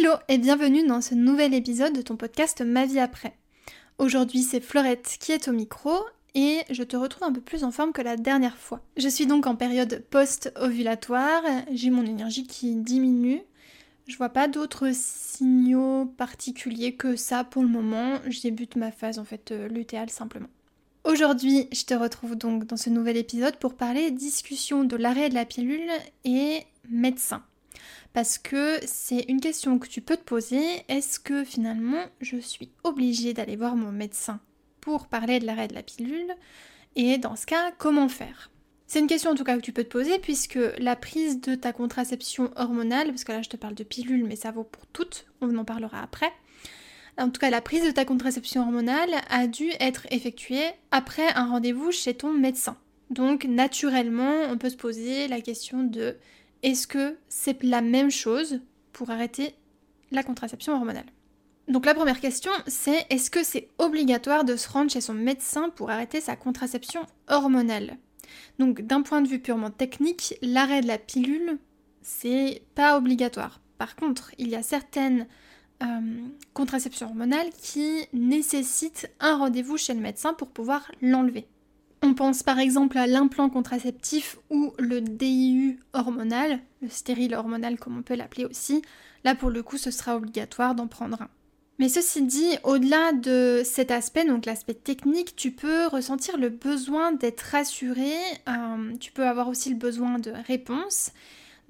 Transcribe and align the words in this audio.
Hello 0.00 0.14
et 0.28 0.38
bienvenue 0.38 0.86
dans 0.86 1.02
ce 1.02 1.14
nouvel 1.14 1.52
épisode 1.52 1.92
de 1.92 2.00
ton 2.00 2.16
podcast 2.16 2.62
Ma 2.62 2.86
vie 2.86 3.00
après. 3.00 3.36
Aujourd'hui 3.98 4.42
c'est 4.42 4.62
Florette 4.62 5.18
qui 5.20 5.30
est 5.32 5.46
au 5.46 5.52
micro 5.52 5.92
et 6.34 6.60
je 6.70 6.82
te 6.82 6.96
retrouve 6.96 7.24
un 7.24 7.32
peu 7.32 7.42
plus 7.42 7.64
en 7.64 7.70
forme 7.70 7.92
que 7.92 8.00
la 8.00 8.16
dernière 8.16 8.56
fois. 8.56 8.80
Je 8.96 9.08
suis 9.08 9.26
donc 9.26 9.46
en 9.46 9.56
période 9.56 10.02
post-ovulatoire, 10.08 11.42
j'ai 11.70 11.90
mon 11.90 12.06
énergie 12.06 12.46
qui 12.46 12.76
diminue. 12.76 13.42
Je 14.06 14.16
vois 14.16 14.30
pas 14.30 14.48
d'autres 14.48 14.88
signaux 14.94 16.06
particuliers 16.16 16.94
que 16.94 17.14
ça 17.14 17.44
pour 17.44 17.62
le 17.62 17.68
moment. 17.68 18.20
Je 18.26 18.40
débute 18.40 18.76
ma 18.76 18.92
phase 18.92 19.18
en 19.18 19.24
fait 19.24 19.50
euh, 19.52 19.68
lutéale 19.68 20.08
simplement. 20.08 20.48
Aujourd'hui, 21.04 21.68
je 21.72 21.84
te 21.84 21.92
retrouve 21.92 22.36
donc 22.36 22.64
dans 22.64 22.78
ce 22.78 22.88
nouvel 22.88 23.18
épisode 23.18 23.56
pour 23.56 23.74
parler 23.74 24.10
discussion 24.10 24.82
de 24.84 24.96
l'arrêt 24.96 25.28
de 25.28 25.34
la 25.34 25.44
pilule 25.44 25.90
et 26.24 26.60
médecin. 26.88 27.42
Parce 28.12 28.38
que 28.38 28.78
c'est 28.86 29.24
une 29.28 29.40
question 29.40 29.78
que 29.78 29.88
tu 29.88 30.00
peux 30.00 30.16
te 30.16 30.24
poser, 30.24 30.62
est-ce 30.88 31.20
que 31.20 31.44
finalement 31.44 32.04
je 32.20 32.38
suis 32.38 32.70
obligée 32.84 33.34
d'aller 33.34 33.56
voir 33.56 33.76
mon 33.76 33.92
médecin 33.92 34.40
pour 34.80 35.06
parler 35.06 35.38
de 35.38 35.46
l'arrêt 35.46 35.68
de 35.68 35.74
la 35.74 35.82
pilule 35.82 36.34
Et 36.96 37.18
dans 37.18 37.36
ce 37.36 37.46
cas, 37.46 37.72
comment 37.78 38.08
faire? 38.08 38.50
C'est 38.86 38.98
une 38.98 39.06
question 39.06 39.30
en 39.30 39.34
tout 39.36 39.44
cas 39.44 39.56
que 39.56 39.62
tu 39.62 39.72
peux 39.72 39.84
te 39.84 39.88
poser 39.88 40.18
puisque 40.18 40.58
la 40.78 40.96
prise 40.96 41.40
de 41.40 41.54
ta 41.54 41.72
contraception 41.72 42.50
hormonale, 42.56 43.08
parce 43.08 43.22
que 43.22 43.30
là 43.30 43.42
je 43.42 43.48
te 43.48 43.56
parle 43.56 43.76
de 43.76 43.84
pilule 43.84 44.24
mais 44.24 44.34
ça 44.34 44.50
vaut 44.50 44.64
pour 44.64 44.86
toutes, 44.88 45.26
on 45.40 45.56
en 45.56 45.64
parlera 45.64 46.02
après, 46.02 46.32
en 47.16 47.30
tout 47.30 47.40
cas 47.40 47.50
la 47.50 47.60
prise 47.60 47.84
de 47.84 47.92
ta 47.92 48.04
contraception 48.04 48.62
hormonale 48.62 49.14
a 49.28 49.46
dû 49.46 49.70
être 49.78 50.08
effectuée 50.10 50.70
après 50.90 51.28
un 51.36 51.46
rendez-vous 51.46 51.92
chez 51.92 52.14
ton 52.14 52.32
médecin. 52.32 52.76
Donc 53.10 53.44
naturellement, 53.44 54.42
on 54.48 54.56
peut 54.56 54.70
se 54.70 54.76
poser 54.76 55.28
la 55.28 55.40
question 55.40 55.82
de 55.82 56.16
est-ce 56.62 56.86
que 56.86 57.16
c'est 57.28 57.62
la 57.62 57.80
même 57.80 58.10
chose 58.10 58.60
pour 58.92 59.10
arrêter 59.10 59.54
la 60.10 60.22
contraception 60.22 60.74
hormonale? 60.74 61.06
Donc 61.68 61.86
la 61.86 61.94
première 61.94 62.20
question, 62.20 62.50
c'est 62.66 63.06
est-ce 63.10 63.30
que 63.30 63.44
c'est 63.44 63.68
obligatoire 63.78 64.44
de 64.44 64.56
se 64.56 64.68
rendre 64.68 64.90
chez 64.90 65.00
son 65.00 65.14
médecin 65.14 65.70
pour 65.70 65.90
arrêter 65.90 66.20
sa 66.20 66.36
contraception 66.36 67.06
hormonale? 67.28 67.96
Donc 68.58 68.82
d'un 68.82 69.02
point 69.02 69.20
de 69.20 69.28
vue 69.28 69.38
purement 69.38 69.70
technique, 69.70 70.34
l'arrêt 70.42 70.80
de 70.80 70.88
la 70.88 70.98
pilule, 70.98 71.58
c'est 72.02 72.62
pas 72.74 72.96
obligatoire. 72.96 73.60
Par 73.78 73.96
contre, 73.96 74.32
il 74.38 74.48
y 74.48 74.56
a 74.56 74.62
certaines 74.62 75.26
euh, 75.82 75.86
contraceptions 76.54 77.06
hormonales 77.06 77.50
qui 77.62 78.06
nécessitent 78.12 79.10
un 79.20 79.36
rendez-vous 79.36 79.76
chez 79.76 79.94
le 79.94 80.00
médecin 80.00 80.34
pour 80.34 80.48
pouvoir 80.48 80.90
l'enlever. 81.00 81.46
On 82.10 82.14
pense 82.14 82.42
par 82.42 82.58
exemple 82.58 82.98
à 82.98 83.06
l'implant 83.06 83.48
contraceptif 83.48 84.36
ou 84.50 84.72
le 84.80 85.00
DIU 85.00 85.78
hormonal, 85.92 86.58
le 86.82 86.88
stérile 86.88 87.36
hormonal 87.36 87.78
comme 87.78 87.98
on 87.98 88.02
peut 88.02 88.16
l'appeler 88.16 88.44
aussi. 88.44 88.82
Là 89.22 89.36
pour 89.36 89.48
le 89.48 89.62
coup 89.62 89.78
ce 89.78 89.92
sera 89.92 90.16
obligatoire 90.16 90.74
d'en 90.74 90.88
prendre 90.88 91.22
un. 91.22 91.28
Mais 91.78 91.88
ceci 91.88 92.22
dit, 92.22 92.56
au-delà 92.64 93.12
de 93.12 93.62
cet 93.64 93.92
aspect, 93.92 94.24
donc 94.24 94.44
l'aspect 94.44 94.74
technique, 94.74 95.36
tu 95.36 95.52
peux 95.52 95.86
ressentir 95.86 96.36
le 96.36 96.48
besoin 96.48 97.12
d'être 97.12 97.42
rassuré, 97.42 98.12
euh, 98.48 98.96
tu 98.98 99.12
peux 99.12 99.24
avoir 99.24 99.46
aussi 99.46 99.70
le 99.70 99.76
besoin 99.76 100.18
de 100.18 100.32
réponses, 100.48 101.12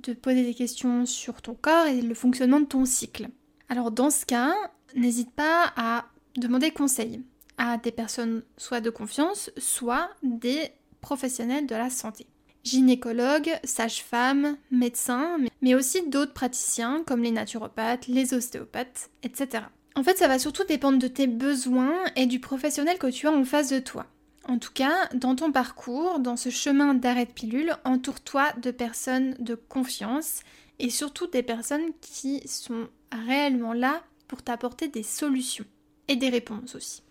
de 0.02 0.14
poser 0.14 0.42
des 0.42 0.54
questions 0.54 1.04
sur 1.04 1.42
ton 1.42 1.54
corps 1.54 1.86
et 1.86 2.00
le 2.00 2.14
fonctionnement 2.14 2.60
de 2.60 2.64
ton 2.64 2.86
cycle. 2.86 3.28
Alors 3.68 3.90
dans 3.90 4.08
ce 4.08 4.24
cas, 4.24 4.54
n'hésite 4.96 5.32
pas 5.32 5.70
à 5.76 6.06
demander 6.36 6.70
conseil 6.70 7.22
à 7.60 7.76
des 7.76 7.92
personnes 7.92 8.42
soit 8.56 8.80
de 8.80 8.88
confiance, 8.88 9.50
soit 9.58 10.08
des 10.22 10.70
professionnels 11.02 11.66
de 11.66 11.74
la 11.74 11.90
santé. 11.90 12.26
Gynécologues, 12.64 13.52
sages-femmes, 13.64 14.56
médecins, 14.70 15.36
mais 15.60 15.74
aussi 15.74 16.08
d'autres 16.08 16.32
praticiens 16.32 17.04
comme 17.06 17.22
les 17.22 17.30
naturopathes, 17.30 18.06
les 18.06 18.32
ostéopathes, 18.32 19.10
etc. 19.22 19.64
En 19.94 20.02
fait, 20.02 20.16
ça 20.16 20.26
va 20.26 20.38
surtout 20.38 20.64
dépendre 20.64 20.98
de 20.98 21.06
tes 21.06 21.26
besoins 21.26 21.98
et 22.16 22.24
du 22.24 22.40
professionnel 22.40 22.98
que 22.98 23.08
tu 23.08 23.28
as 23.28 23.32
en 23.32 23.44
face 23.44 23.68
de 23.68 23.78
toi. 23.78 24.06
En 24.48 24.58
tout 24.58 24.72
cas, 24.72 25.08
dans 25.12 25.36
ton 25.36 25.52
parcours, 25.52 26.18
dans 26.18 26.36
ce 26.36 26.48
chemin 26.48 26.94
d'arrêt 26.94 27.26
de 27.26 27.32
pilule, 27.32 27.76
entoure-toi 27.84 28.52
de 28.62 28.70
personnes 28.70 29.34
de 29.38 29.54
confiance 29.54 30.40
et 30.78 30.88
surtout 30.88 31.26
des 31.26 31.42
personnes 31.42 31.92
qui 32.00 32.40
sont 32.48 32.88
réellement 33.26 33.74
là 33.74 34.02
pour 34.28 34.42
t'apporter 34.42 34.88
des 34.88 35.02
solutions 35.02 35.66
et 36.08 36.16
des 36.16 36.30
réponses 36.30 36.74
aussi. 36.74 37.02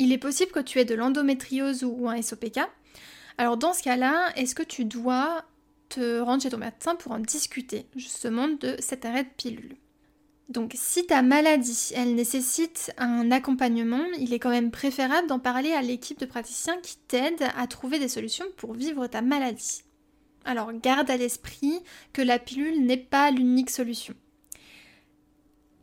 Il 0.00 0.12
est 0.12 0.18
possible 0.18 0.50
que 0.50 0.60
tu 0.60 0.78
aies 0.78 0.86
de 0.86 0.94
l'endométriose 0.94 1.84
ou 1.84 2.08
un 2.08 2.22
SOPK. 2.22 2.60
Alors 3.36 3.58
dans 3.58 3.74
ce 3.74 3.82
cas-là, 3.82 4.32
est-ce 4.34 4.54
que 4.54 4.62
tu 4.62 4.86
dois 4.86 5.44
te 5.90 6.20
rendre 6.20 6.42
chez 6.42 6.48
ton 6.48 6.56
médecin 6.56 6.94
pour 6.94 7.12
en 7.12 7.18
discuter 7.18 7.84
justement 7.94 8.48
de 8.48 8.76
cet 8.78 9.04
arrêt 9.04 9.24
de 9.24 9.28
pilule? 9.36 9.76
Donc 10.48 10.72
si 10.74 11.04
ta 11.04 11.20
maladie, 11.20 11.92
elle 11.94 12.14
nécessite 12.14 12.94
un 12.96 13.30
accompagnement, 13.30 14.02
il 14.18 14.32
est 14.32 14.38
quand 14.38 14.48
même 14.48 14.70
préférable 14.70 15.28
d'en 15.28 15.38
parler 15.38 15.72
à 15.72 15.82
l'équipe 15.82 16.18
de 16.18 16.24
praticiens 16.24 16.80
qui 16.82 16.96
t'aident 17.06 17.48
à 17.54 17.66
trouver 17.66 17.98
des 17.98 18.08
solutions 18.08 18.46
pour 18.56 18.72
vivre 18.72 19.06
ta 19.06 19.20
maladie. 19.20 19.82
Alors 20.46 20.72
garde 20.72 21.10
à 21.10 21.18
l'esprit 21.18 21.78
que 22.14 22.22
la 22.22 22.38
pilule 22.38 22.86
n'est 22.86 22.96
pas 22.96 23.30
l'unique 23.30 23.68
solution. 23.68 24.14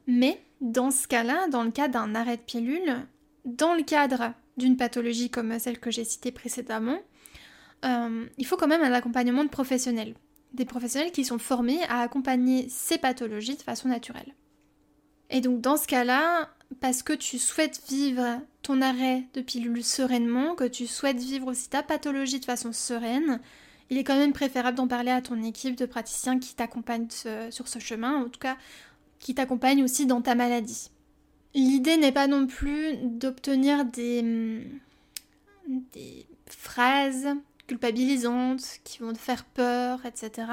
Mais 0.07 0.41
dans 0.59 0.89
ce 0.89 1.07
cas-là, 1.07 1.47
dans 1.49 1.63
le 1.63 1.69
cas 1.69 1.87
d'un 1.87 2.15
arrêt 2.15 2.37
de 2.37 2.41
pilule, 2.41 3.05
dans 3.47 3.73
le 3.73 3.81
cadre 3.81 4.33
d'une 4.57 4.77
pathologie 4.77 5.29
comme 5.29 5.57
celle 5.57 5.79
que 5.79 5.89
j'ai 5.89 6.03
citée 6.03 6.31
précédemment, 6.31 6.99
euh, 7.85 8.25
il 8.37 8.45
faut 8.45 8.57
quand 8.57 8.67
même 8.67 8.83
un 8.83 8.93
accompagnement 8.93 9.43
de 9.43 9.49
professionnels. 9.49 10.15
Des 10.53 10.65
professionnels 10.65 11.11
qui 11.11 11.25
sont 11.25 11.39
formés 11.39 11.81
à 11.89 12.01
accompagner 12.01 12.67
ces 12.69 12.97
pathologies 12.97 13.55
de 13.55 13.61
façon 13.61 13.87
naturelle. 13.87 14.35
Et 15.29 15.41
donc 15.41 15.61
dans 15.61 15.77
ce 15.77 15.87
cas-là, 15.87 16.49
parce 16.81 17.03
que 17.03 17.13
tu 17.13 17.39
souhaites 17.39 17.81
vivre 17.89 18.41
ton 18.61 18.81
arrêt 18.81 19.23
de 19.33 19.41
pilule 19.41 19.83
sereinement, 19.83 20.55
que 20.55 20.63
tu 20.65 20.87
souhaites 20.87 21.19
vivre 21.19 21.47
aussi 21.47 21.69
ta 21.69 21.83
pathologie 21.83 22.39
de 22.39 22.45
façon 22.45 22.73
sereine, 22.73 23.39
il 23.89 23.97
est 23.97 24.03
quand 24.03 24.17
même 24.17 24.33
préférable 24.33 24.77
d'en 24.77 24.87
parler 24.87 25.11
à 25.11 25.21
ton 25.21 25.41
équipe 25.43 25.77
de 25.77 25.85
praticiens 25.85 26.39
qui 26.39 26.55
t'accompagnent 26.55 27.07
sur 27.49 27.67
ce 27.67 27.79
chemin, 27.79 28.23
en 28.23 28.29
tout 28.29 28.39
cas 28.39 28.57
qui 29.19 29.33
t'accompagnent 29.33 29.83
aussi 29.83 30.05
dans 30.05 30.21
ta 30.21 30.35
maladie. 30.35 30.91
L'idée 31.53 31.97
n'est 31.97 32.11
pas 32.11 32.27
non 32.27 32.45
plus 32.47 32.97
d'obtenir 33.03 33.85
des, 33.85 34.21
mm, 34.21 34.79
des 35.93 36.25
phrases 36.45 37.27
culpabilisantes 37.67 38.79
qui 38.83 38.99
vont 38.99 39.13
te 39.13 39.17
faire 39.17 39.43
peur, 39.45 40.05
etc. 40.05 40.47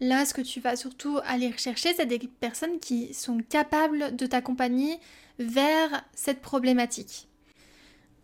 Là, 0.00 0.24
ce 0.26 0.34
que 0.34 0.40
tu 0.40 0.60
vas 0.60 0.76
surtout 0.76 1.18
aller 1.24 1.50
rechercher, 1.50 1.94
c'est 1.94 2.06
des 2.06 2.18
personnes 2.18 2.78
qui 2.80 3.14
sont 3.14 3.38
capables 3.48 4.16
de 4.16 4.26
t'accompagner 4.26 4.98
vers 5.38 6.04
cette 6.14 6.40
problématique. 6.40 7.28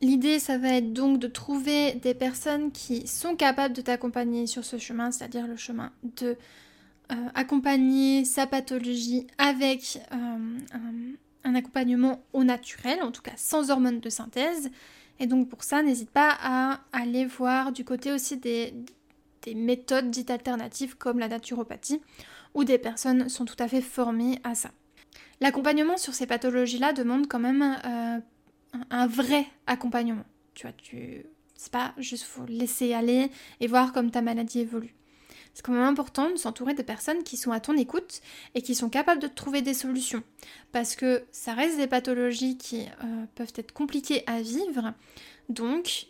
L'idée, 0.02 0.38
ça 0.38 0.56
va 0.56 0.68
être 0.74 0.92
donc 0.92 1.18
de 1.18 1.26
trouver 1.26 1.92
des 1.92 2.14
personnes 2.14 2.72
qui 2.72 3.06
sont 3.06 3.36
capables 3.36 3.74
de 3.74 3.82
t'accompagner 3.82 4.46
sur 4.46 4.64
ce 4.64 4.78
chemin, 4.78 5.10
c'est-à-dire 5.10 5.46
le 5.46 5.56
chemin 5.56 5.92
de 6.18 6.36
euh, 7.12 7.14
accompagner 7.34 8.24
sa 8.24 8.46
pathologie 8.46 9.26
avec 9.36 10.00
euh, 10.12 11.09
un 11.44 11.54
accompagnement 11.54 12.22
au 12.32 12.44
naturel, 12.44 13.02
en 13.02 13.10
tout 13.10 13.22
cas 13.22 13.32
sans 13.36 13.70
hormones 13.70 14.00
de 14.00 14.10
synthèse. 14.10 14.70
Et 15.18 15.26
donc 15.26 15.48
pour 15.48 15.62
ça, 15.62 15.82
n'hésite 15.82 16.10
pas 16.10 16.36
à 16.42 16.80
aller 16.92 17.26
voir 17.26 17.72
du 17.72 17.84
côté 17.84 18.12
aussi 18.12 18.36
des, 18.36 18.74
méthodes 19.54 20.10
dites 20.10 20.30
alternatives 20.30 20.96
comme 20.96 21.18
la 21.18 21.28
naturopathie, 21.28 22.00
où 22.54 22.64
des 22.64 22.78
personnes 22.78 23.28
sont 23.28 23.44
tout 23.44 23.56
à 23.58 23.68
fait 23.68 23.80
formées 23.80 24.38
à 24.44 24.54
ça. 24.54 24.70
L'accompagnement 25.40 25.96
sur 25.96 26.14
ces 26.14 26.26
pathologies-là 26.26 26.92
demande 26.92 27.26
quand 27.26 27.38
même 27.38 27.62
euh, 27.84 28.18
un 28.90 29.06
vrai 29.06 29.46
accompagnement. 29.66 30.24
Tu 30.54 30.66
vois, 30.66 30.74
tu... 30.76 31.24
c'est 31.54 31.72
pas 31.72 31.94
juste 31.96 32.24
faut 32.24 32.44
laisser 32.46 32.92
aller 32.92 33.30
et 33.60 33.66
voir 33.66 33.92
comme 33.92 34.10
ta 34.10 34.20
maladie 34.20 34.60
évolue. 34.60 34.94
C'est 35.54 35.64
quand 35.64 35.72
même 35.72 35.82
important 35.82 36.30
de 36.30 36.36
s'entourer 36.36 36.74
de 36.74 36.82
personnes 36.82 37.22
qui 37.22 37.36
sont 37.36 37.50
à 37.50 37.60
ton 37.60 37.76
écoute 37.76 38.20
et 38.54 38.62
qui 38.62 38.74
sont 38.74 38.88
capables 38.88 39.20
de 39.20 39.26
trouver 39.26 39.62
des 39.62 39.74
solutions. 39.74 40.22
Parce 40.72 40.96
que 40.96 41.24
ça 41.32 41.54
reste 41.54 41.76
des 41.76 41.86
pathologies 41.86 42.56
qui 42.56 42.82
euh, 42.82 43.24
peuvent 43.34 43.52
être 43.56 43.72
compliquées 43.72 44.22
à 44.26 44.40
vivre. 44.40 44.94
Donc, 45.48 46.06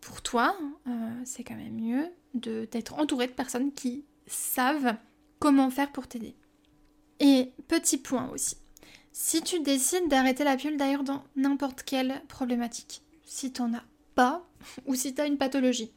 pour 0.00 0.22
toi, 0.22 0.56
euh, 0.86 0.90
c'est 1.24 1.44
quand 1.44 1.54
même 1.54 1.74
mieux 1.74 2.08
d'être 2.34 2.94
entouré 2.94 3.26
de 3.26 3.32
personnes 3.32 3.72
qui 3.72 4.04
savent 4.26 4.96
comment 5.38 5.70
faire 5.70 5.90
pour 5.92 6.06
t'aider. 6.06 6.34
Et 7.18 7.52
petit 7.68 7.98
point 7.98 8.28
aussi. 8.30 8.56
Si 9.12 9.42
tu 9.42 9.60
décides 9.60 10.08
d'arrêter 10.08 10.44
la 10.44 10.56
pilule 10.56 10.76
d'ailleurs 10.76 11.02
dans 11.02 11.24
n'importe 11.36 11.82
quelle 11.82 12.22
problématique, 12.28 13.02
si 13.24 13.52
t'en 13.52 13.74
as 13.74 13.84
pas 14.14 14.46
ou 14.86 14.94
si 14.94 15.14
t'as 15.14 15.26
une 15.26 15.38
pathologie, 15.38 15.92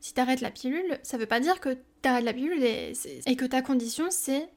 si 0.00 0.14
t'arrêtes 0.14 0.40
la 0.40 0.50
pilule, 0.50 0.98
ça 1.02 1.18
veut 1.18 1.26
pas 1.26 1.40
dire 1.40 1.60
que 1.60 1.76
t'arrêtes 2.02 2.24
la 2.24 2.32
pilule 2.32 2.62
et, 2.62 3.36
que 3.36 3.44
ta 3.44 3.62
condition 3.62 4.06
c'est 4.10 4.48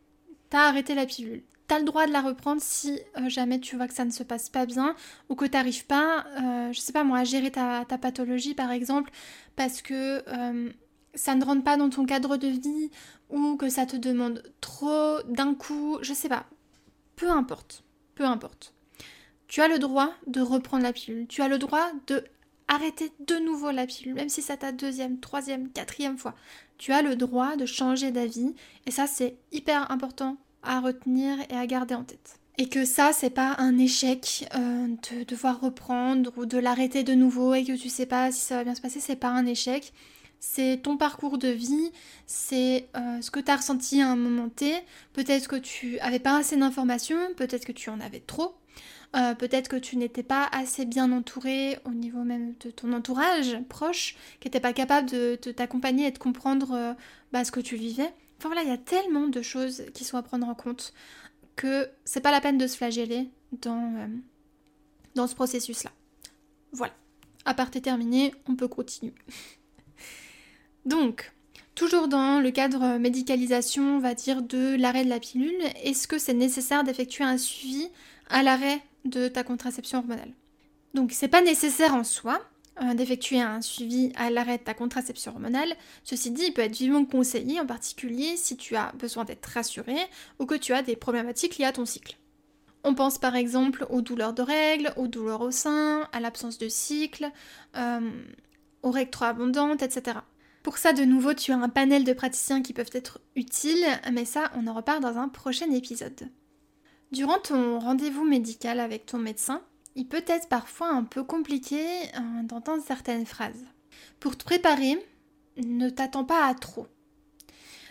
t'as 0.49 0.67
arrêté 0.67 0.95
la 0.95 1.05
pilule. 1.05 1.43
T'as 1.67 1.77
le 1.77 1.85
droit 1.85 2.07
de 2.07 2.11
la 2.11 2.21
reprendre 2.21 2.61
si 2.61 2.99
euh, 3.17 3.29
jamais 3.29 3.59
tu 3.59 3.75
vois 3.75 3.87
que 3.87 3.93
ça 3.93 4.03
ne 4.03 4.09
se 4.09 4.23
passe 4.23 4.49
pas 4.49 4.65
bien 4.65 4.95
ou 5.29 5.35
que 5.35 5.45
t'arrives 5.45 5.85
pas, 5.85 6.25
euh, 6.41 6.73
je 6.73 6.79
sais 6.79 6.93
pas 6.93 7.03
moi, 7.03 7.19
à 7.19 7.23
gérer 7.23 7.51
ta, 7.51 7.85
pathologie 7.85 8.55
par 8.55 8.71
exemple 8.71 9.11
parce 9.55 9.83
que 9.83 10.23
euh, 10.27 10.71
ça 11.13 11.35
ne 11.35 11.45
rentre 11.45 11.63
pas 11.63 11.77
dans 11.77 11.89
ton 11.89 12.05
cadre 12.05 12.37
de 12.37 12.47
vie 12.47 12.89
ou 13.29 13.55
que 13.55 13.69
ça 13.69 13.85
te 13.85 13.95
demande 13.95 14.41
trop 14.61 15.21
d'un 15.27 15.53
coup, 15.53 15.99
je 16.01 16.13
sais 16.13 16.29
pas. 16.29 16.47
peu 17.15 17.29
importe, 17.29 17.83
peu 18.15 18.25
importe. 18.25 18.73
Tu 19.47 19.61
as 19.61 19.67
le 19.67 19.79
droit 19.79 20.13
de 20.27 20.41
reprendre 20.41 20.83
la 20.83 20.93
pilule. 20.93 21.27
Tu 21.27 21.41
as 21.41 21.47
le 21.47 21.57
droit 21.57 21.91
de 22.07 22.23
arrêter 22.69 23.11
de 23.19 23.35
nouveau 23.35 23.71
la 23.71 23.85
pilule, 23.85 24.13
même 24.13 24.29
si 24.29 24.41
c'est 24.41 24.57
ta 24.57 24.71
deuxième, 24.71 25.19
troisième, 25.19 25.69
quatrième 25.69 26.17
fois. 26.17 26.35
Tu 26.77 26.93
as 26.93 27.01
le 27.01 27.17
droit 27.17 27.57
de 27.57 27.65
changer 27.65 28.11
d'avis 28.11 28.55
et 28.85 28.91
ça 28.91 29.07
c'est 29.07 29.35
hyper 29.51 29.91
important 29.91 30.37
à 30.63 30.79
retenir 30.79 31.37
et 31.49 31.55
à 31.55 31.65
garder 31.65 31.95
en 31.95 32.03
tête. 32.03 32.39
Et 32.57 32.69
que 32.69 32.85
ça 32.85 33.11
c'est 33.11 33.31
pas 33.31 33.55
un 33.57 33.77
échec 33.77 34.47
euh, 34.55 34.87
de 35.11 35.23
devoir 35.23 35.59
reprendre 35.59 36.31
ou 36.37 36.45
de 36.45 36.57
l'arrêter 36.57 37.03
de 37.03 37.13
nouveau 37.13 37.53
et 37.53 37.65
que 37.65 37.75
tu 37.75 37.89
sais 37.89 38.05
pas 38.05 38.31
si 38.31 38.41
ça 38.41 38.57
va 38.57 38.63
bien 38.63 38.75
se 38.75 38.81
passer, 38.81 38.99
c'est 38.99 39.15
pas 39.15 39.29
un 39.29 39.45
échec. 39.45 39.91
C'est 40.41 40.79
ton 40.81 40.95
parcours 40.95 41.37
de 41.37 41.49
vie, 41.49 41.91
c'est 42.25 42.87
euh, 42.95 43.21
ce 43.21 43.29
que 43.29 43.41
tu 43.41 43.51
as 43.51 43.57
ressenti 43.57 44.01
à 44.01 44.09
un 44.09 44.15
moment 44.15 44.47
T. 44.47 44.73
Peut-être 45.11 45.49
que 45.49 45.57
tu 45.57 45.99
avais 45.99 46.19
pas 46.19 46.37
assez 46.37 46.55
d'informations, 46.55 47.19
peut-être 47.35 47.65
que 47.65 47.73
tu 47.73 47.89
en 47.89 47.99
avais 47.99 48.21
trop, 48.21 48.55
euh, 49.15 49.33
peut-être 49.33 49.69
que 49.69 49.75
tu 49.75 49.97
n'étais 49.97 50.21
pas 50.21 50.47
assez 50.51 50.85
bien 50.85 51.11
entouré 51.11 51.79
au 51.85 51.91
niveau 51.91 52.23
même 52.23 52.53
de 52.59 52.69
ton 52.69 52.93
entourage 52.93 53.57
proche, 53.67 54.15
qui 54.39 54.47
n'était 54.47 54.59
pas 54.59 54.73
capable 54.73 55.09
de, 55.09 55.35
t'accompagner 55.35 56.07
et 56.07 56.11
de 56.11 56.19
comprendre 56.19 56.73
euh, 56.73 56.93
bah, 57.31 57.43
ce 57.43 57.51
que 57.51 57.59
tu 57.59 57.75
vivais. 57.75 58.13
Enfin 58.37 58.49
voilà, 58.49 58.61
il 58.61 58.69
y 58.69 58.73
a 58.73 58.77
tellement 58.77 59.27
de 59.27 59.41
choses 59.41 59.83
qui 59.95 60.03
sont 60.03 60.17
à 60.17 60.21
prendre 60.21 60.47
en 60.47 60.53
compte 60.53 60.93
que 61.55 61.89
c'est 62.05 62.21
pas 62.21 62.31
la 62.31 62.39
peine 62.39 62.59
de 62.59 62.67
se 62.67 62.77
flageller 62.77 63.29
dans, 63.63 63.95
euh, 63.95 64.07
dans 65.15 65.25
ce 65.25 65.33
processus-là. 65.33 65.91
Voilà. 66.71 66.93
À 67.45 67.55
part 67.55 67.71
terminé, 67.71 68.33
on 68.47 68.55
peut 68.55 68.67
continuer. 68.67 69.15
Donc, 70.85 71.33
toujours 71.73 72.07
dans 72.07 72.39
le 72.39 72.51
cadre 72.51 72.99
médicalisation, 72.99 73.95
on 73.95 73.99
va 73.99 74.13
dire, 74.13 74.43
de 74.43 74.75
l'arrêt 74.75 75.03
de 75.03 75.09
la 75.09 75.19
pilule, 75.19 75.63
est-ce 75.83 76.07
que 76.07 76.19
c'est 76.19 76.33
nécessaire 76.35 76.83
d'effectuer 76.83 77.23
un 77.23 77.39
suivi 77.39 77.89
à 78.29 78.43
l'arrêt 78.43 78.81
de 79.05 79.27
ta 79.27 79.43
contraception 79.43 79.99
hormonale. 79.99 80.33
Donc 80.93 81.11
c'est 81.11 81.27
pas 81.27 81.41
nécessaire 81.41 81.93
en 81.93 82.03
soi 82.03 82.41
euh, 82.81 82.93
d'effectuer 82.93 83.41
un 83.41 83.61
suivi 83.61 84.11
à 84.15 84.29
l'arrêt 84.29 84.57
de 84.57 84.63
ta 84.63 84.73
contraception 84.73 85.33
hormonale. 85.33 85.73
Ceci 86.03 86.31
dit, 86.31 86.45
il 86.47 86.53
peut 86.53 86.61
être 86.61 86.77
vivement 86.77 87.05
conseillé, 87.05 87.59
en 87.59 87.65
particulier 87.65 88.37
si 88.37 88.57
tu 88.57 88.75
as 88.75 88.93
besoin 88.93 89.25
d'être 89.25 89.45
rassuré 89.45 89.95
ou 90.39 90.45
que 90.45 90.55
tu 90.55 90.73
as 90.73 90.81
des 90.81 90.95
problématiques 90.95 91.57
liées 91.57 91.65
à 91.65 91.73
ton 91.73 91.85
cycle. 91.85 92.17
On 92.83 92.95
pense 92.95 93.17
par 93.17 93.35
exemple 93.35 93.85
aux 93.89 94.01
douleurs 94.01 94.33
de 94.33 94.41
règles, 94.41 94.93
aux 94.95 95.07
douleurs 95.07 95.41
au 95.41 95.51
sein, 95.51 96.07
à 96.13 96.19
l'absence 96.19 96.57
de 96.57 96.69
cycle, 96.69 97.29
euh, 97.75 98.09
aux 98.83 98.91
règles 98.91 99.11
trop 99.11 99.25
abondantes, 99.25 99.83
etc. 99.83 100.19
Pour 100.63 100.77
ça, 100.77 100.93
de 100.93 101.03
nouveau, 101.03 101.33
tu 101.33 101.51
as 101.51 101.57
un 101.57 101.69
panel 101.69 102.03
de 102.03 102.13
praticiens 102.13 102.61
qui 102.61 102.73
peuvent 102.73 102.91
être 102.93 103.19
utiles, 103.35 103.85
mais 104.11 104.25
ça, 104.25 104.51
on 104.55 104.67
en 104.67 104.73
reparle 104.73 105.01
dans 105.01 105.17
un 105.17 105.27
prochain 105.27 105.71
épisode. 105.71 106.29
Durant 107.11 107.39
ton 107.39 107.79
rendez-vous 107.79 108.23
médical 108.23 108.79
avec 108.79 109.07
ton 109.07 109.17
médecin, 109.17 109.61
il 109.95 110.07
peut 110.07 110.23
être 110.27 110.47
parfois 110.47 110.89
un 110.89 111.03
peu 111.03 111.23
compliqué 111.23 111.81
euh, 111.81 112.43
d'entendre 112.43 112.83
certaines 112.85 113.25
phrases. 113.25 113.65
Pour 114.19 114.37
te 114.37 114.45
préparer, 114.45 115.03
ne 115.57 115.89
t'attends 115.89 116.23
pas 116.23 116.45
à 116.45 116.53
trop. 116.53 116.87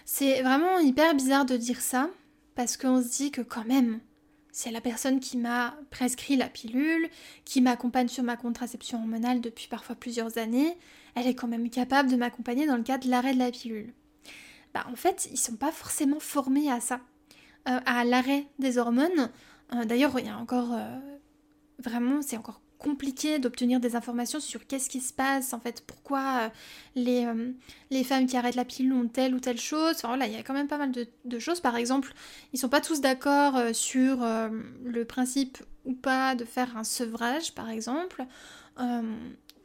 C'est 0.05 0.43
vraiment 0.43 0.79
hyper 0.79 1.15
bizarre 1.15 1.47
de 1.47 1.57
dire 1.57 1.81
ça, 1.81 2.11
parce 2.55 2.77
qu'on 2.77 3.03
se 3.03 3.09
dit 3.09 3.31
que 3.33 3.43
quand 3.43 3.65
même, 3.65 4.01
c'est 4.53 4.71
la 4.71 4.81
personne 4.81 5.21
qui 5.21 5.37
m'a 5.37 5.77
prescrit 5.91 6.37
la 6.37 6.49
pilule, 6.49 7.11
qui 7.45 7.61
m'accompagne 7.61 8.09
sur 8.09 8.23
ma 8.23 8.37
contraception 8.37 8.99
hormonale 8.99 9.41
depuis 9.41 9.67
parfois 9.67 9.97
plusieurs 9.97 10.39
années, 10.39 10.79
elle 11.15 11.27
est 11.27 11.35
quand 11.35 11.49
même 11.49 11.71
capable 11.71 12.11
de 12.11 12.17
m'accompagner 12.17 12.67
dans 12.67 12.77
le 12.77 12.83
cas 12.85 12.99
de 12.99 13.11
l'arrêt 13.11 13.35
de 13.35 13.39
la 13.39 13.51
pilule. 13.51 13.93
Bah 14.75 14.87
en 14.91 14.97
fait, 14.97 15.29
ils 15.33 15.39
sont 15.39 15.57
pas 15.57 15.73
forcément 15.73 16.21
formés 16.21 16.71
à 16.71 16.81
ça. 16.81 17.01
Euh, 17.69 17.81
à 17.85 18.05
l'arrêt 18.05 18.47
des 18.59 18.79
hormones. 18.79 19.31
Euh, 19.75 19.85
d'ailleurs, 19.85 20.19
il 20.19 20.27
y 20.27 20.31
a 20.31 20.39
encore 20.39 20.73
euh, 20.73 20.99
vraiment, 21.79 22.23
c'est 22.23 22.39
encore 22.39 22.63
compliqué 22.79 23.39
d'obtenir 23.39 23.81
des 23.81 23.95
informations 23.97 24.41
sur 24.41 24.67
qu'est-ce 24.67 24.89
qui 24.89 25.01
se 25.01 25.13
passe, 25.13 25.53
en 25.53 25.61
fait, 25.61 25.83
pourquoi 25.85 26.53
les, 26.95 27.27
femmes 28.05 28.27
qui 28.27 28.37
arrêtent 28.37 28.55
la 28.55 28.65
pilule 28.65 28.93
ont 28.93 29.09
telle 29.09 29.35
ou 29.35 29.41
telle 29.41 29.59
chose. 29.59 29.97
Enfin 29.97 30.09
voilà, 30.09 30.29
il 30.29 30.33
y 30.33 30.37
a 30.37 30.45
quand 30.45 30.55
même 30.55 30.69
pas 30.69 30.79
mal 30.79 30.93
de, 30.93 31.39
choses. 31.41 31.61
Par 31.61 31.75
exemple, 31.75 32.15
ils 32.53 32.59
sont 32.59 32.69
pas 32.69 32.81
tous 32.81 33.01
d'accord 33.01 33.61
sur 33.73 34.19
le 34.85 35.05
principe 35.05 35.59
ou 35.85 35.93
pas 35.93 36.37
de 36.37 36.45
faire 36.45 36.77
un 36.77 36.85
sevrage, 36.85 37.53
par 37.53 37.69
exemple. 37.69 38.25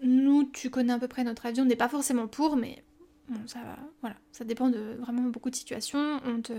nous, 0.01 0.43
tu 0.45 0.71
connais 0.71 0.93
à 0.93 0.97
peu 0.97 1.07
près 1.07 1.23
notre 1.23 1.45
avis, 1.45 1.61
on 1.61 1.65
n'est 1.65 1.75
pas 1.75 1.89
forcément 1.89 2.27
pour, 2.27 2.55
mais 2.55 2.83
bon, 3.29 3.41
ça, 3.45 3.59
voilà, 4.01 4.15
ça 4.31 4.43
dépend 4.43 4.69
de 4.69 4.97
vraiment 4.99 5.21
beaucoup 5.29 5.51
de 5.51 5.55
situations. 5.55 6.19
On 6.25 6.41
te 6.41 6.53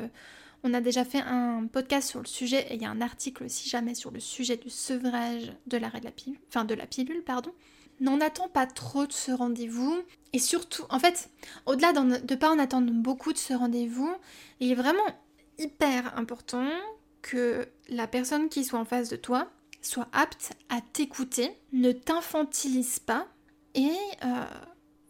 on 0.65 0.73
a 0.73 0.81
déjà 0.81 1.05
fait 1.05 1.21
un 1.21 1.67
podcast 1.67 2.09
sur 2.09 2.21
le 2.21 2.27
sujet 2.27 2.67
et 2.71 2.75
il 2.75 2.83
y 2.83 2.87
a 2.87 2.91
un 2.91 3.03
article 3.03 3.49
si 3.51 3.69
jamais 3.69 3.95
sur 3.95 4.11
le 4.11 4.19
sujet 4.19 4.57
du 4.57 4.71
sevrage 4.71 5.53
de 5.67 5.77
l'arrêt 5.77 6.01
de 6.01 6.07
la 6.07 6.11
pilule, 6.11 6.39
enfin 6.49 6.65
de 6.65 6.75
la 6.75 6.87
pilule, 6.87 7.23
pardon. 7.23 7.53
N'en 8.01 8.21
attends 8.21 8.49
pas 8.49 8.67
trop 8.67 9.07
de 9.07 9.13
ce 9.13 9.31
rendez-vous 9.31 10.03
et 10.33 10.39
surtout, 10.39 10.85
en 10.89 10.99
fait, 10.99 11.31
au-delà 11.67 11.93
de 11.93 12.01
ne 12.01 12.35
pas 12.35 12.51
en 12.51 12.59
attendre 12.59 12.91
beaucoup 12.93 13.33
de 13.33 13.39
ce 13.39 13.53
rendez-vous, 13.53 14.13
il 14.59 14.73
est 14.73 14.75
vraiment 14.75 15.07
hyper 15.59 16.19
important 16.19 16.67
que 17.23 17.69
la 17.89 18.09
personne 18.09 18.49
qui 18.49 18.65
soit 18.65 18.81
en 18.81 18.85
face 18.85 19.11
de 19.11 19.17
toi 19.17 19.51
soit 19.83 20.09
apte 20.13 20.53
à 20.71 20.81
t'écouter, 20.81 21.53
ne 21.73 21.93
t'infantilise 21.93 22.99
pas 22.99 23.29
et 23.75 23.93
euh, 24.25 24.45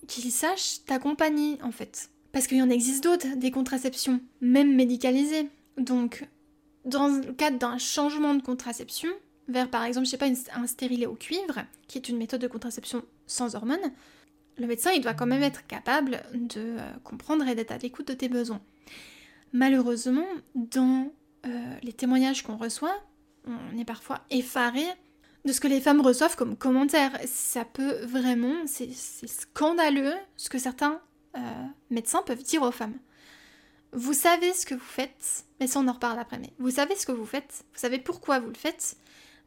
qu'il 0.08 0.30
sache 0.32 0.84
t'accompagner 0.84 1.62
en 1.62 1.70
fait. 1.70 2.10
Parce 2.34 2.48
qu'il 2.48 2.58
y 2.58 2.62
en 2.62 2.68
existe 2.68 3.04
d'autres, 3.04 3.36
des 3.36 3.52
contraceptions, 3.52 4.20
même 4.40 4.74
médicalisées. 4.74 5.48
Donc, 5.78 6.28
dans 6.84 7.06
le 7.06 7.32
cadre 7.32 7.58
d'un 7.58 7.78
changement 7.78 8.34
de 8.34 8.42
contraception, 8.42 9.08
vers 9.46 9.70
par 9.70 9.84
exemple, 9.84 10.06
je 10.06 10.10
sais 10.10 10.18
pas, 10.18 10.26
un 10.26 10.66
stérilet 10.66 11.06
au 11.06 11.14
cuivre, 11.14 11.64
qui 11.86 11.96
est 11.96 12.08
une 12.08 12.18
méthode 12.18 12.40
de 12.40 12.48
contraception 12.48 13.04
sans 13.28 13.54
hormones, 13.54 13.92
le 14.58 14.66
médecin, 14.66 14.90
il 14.90 15.00
doit 15.00 15.14
quand 15.14 15.26
même 15.26 15.44
être 15.44 15.64
capable 15.68 16.22
de 16.34 16.60
euh, 16.60 16.92
comprendre 17.04 17.46
et 17.46 17.54
d'être 17.54 17.70
à 17.70 17.78
l'écoute 17.78 18.08
de 18.08 18.14
tes 18.14 18.28
besoins. 18.28 18.60
Malheureusement, 19.52 20.26
dans 20.56 21.12
euh, 21.46 21.74
les 21.84 21.92
témoignages 21.92 22.42
qu'on 22.42 22.56
reçoit, 22.56 23.00
on 23.46 23.78
est 23.78 23.84
parfois 23.84 24.22
effaré 24.30 24.84
de 25.44 25.52
ce 25.52 25.60
que 25.60 25.68
les 25.68 25.80
femmes 25.80 26.00
reçoivent 26.00 26.34
comme 26.34 26.56
commentaires. 26.56 27.16
Ça 27.26 27.64
peut 27.64 28.04
vraiment, 28.06 28.66
c'est 28.66 28.92
scandaleux 28.92 30.14
ce 30.36 30.48
que 30.48 30.58
certains 30.58 31.00
euh, 31.36 31.64
médecins 31.90 32.22
peuvent 32.22 32.42
dire 32.42 32.62
aux 32.62 32.70
femmes. 32.70 32.98
Vous 33.92 34.12
savez 34.12 34.52
ce 34.52 34.66
que 34.66 34.74
vous 34.74 34.80
faites, 34.80 35.44
mais 35.60 35.66
ça 35.66 35.80
on 35.80 35.88
en 35.88 35.92
reparle 35.92 36.18
après, 36.18 36.38
mais 36.38 36.52
vous 36.58 36.70
savez 36.70 36.96
ce 36.96 37.06
que 37.06 37.12
vous 37.12 37.26
faites, 37.26 37.64
vous 37.72 37.78
savez 37.78 37.98
pourquoi 37.98 38.40
vous 38.40 38.48
le 38.48 38.54
faites, 38.54 38.96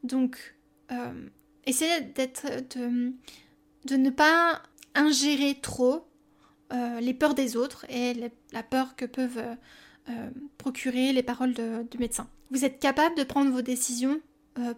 donc 0.03 0.55
euh, 0.91 1.27
essayez 1.65 2.01
d'être, 2.01 2.45
de, 2.75 3.13
de, 3.85 3.97
ne 3.97 4.09
pas 4.09 4.61
ingérer 4.95 5.59
trop 5.61 6.07
euh, 6.71 7.01
les 7.01 7.13
peurs 7.13 7.33
des 7.33 7.57
autres 7.57 7.85
et 7.89 8.13
la 8.53 8.63
peur 8.63 8.95
que 8.95 9.05
peuvent 9.05 9.43
procurer 10.57 11.11
les 11.11 11.23
paroles 11.23 11.53
de, 11.53 11.85
du 11.91 11.97
médecin. 11.97 12.29
Vous 12.49 12.63
êtes 12.63 12.79
capable 12.79 13.17
de 13.17 13.25
prendre 13.25 13.51
vos 13.51 13.61
décisions 13.61 14.21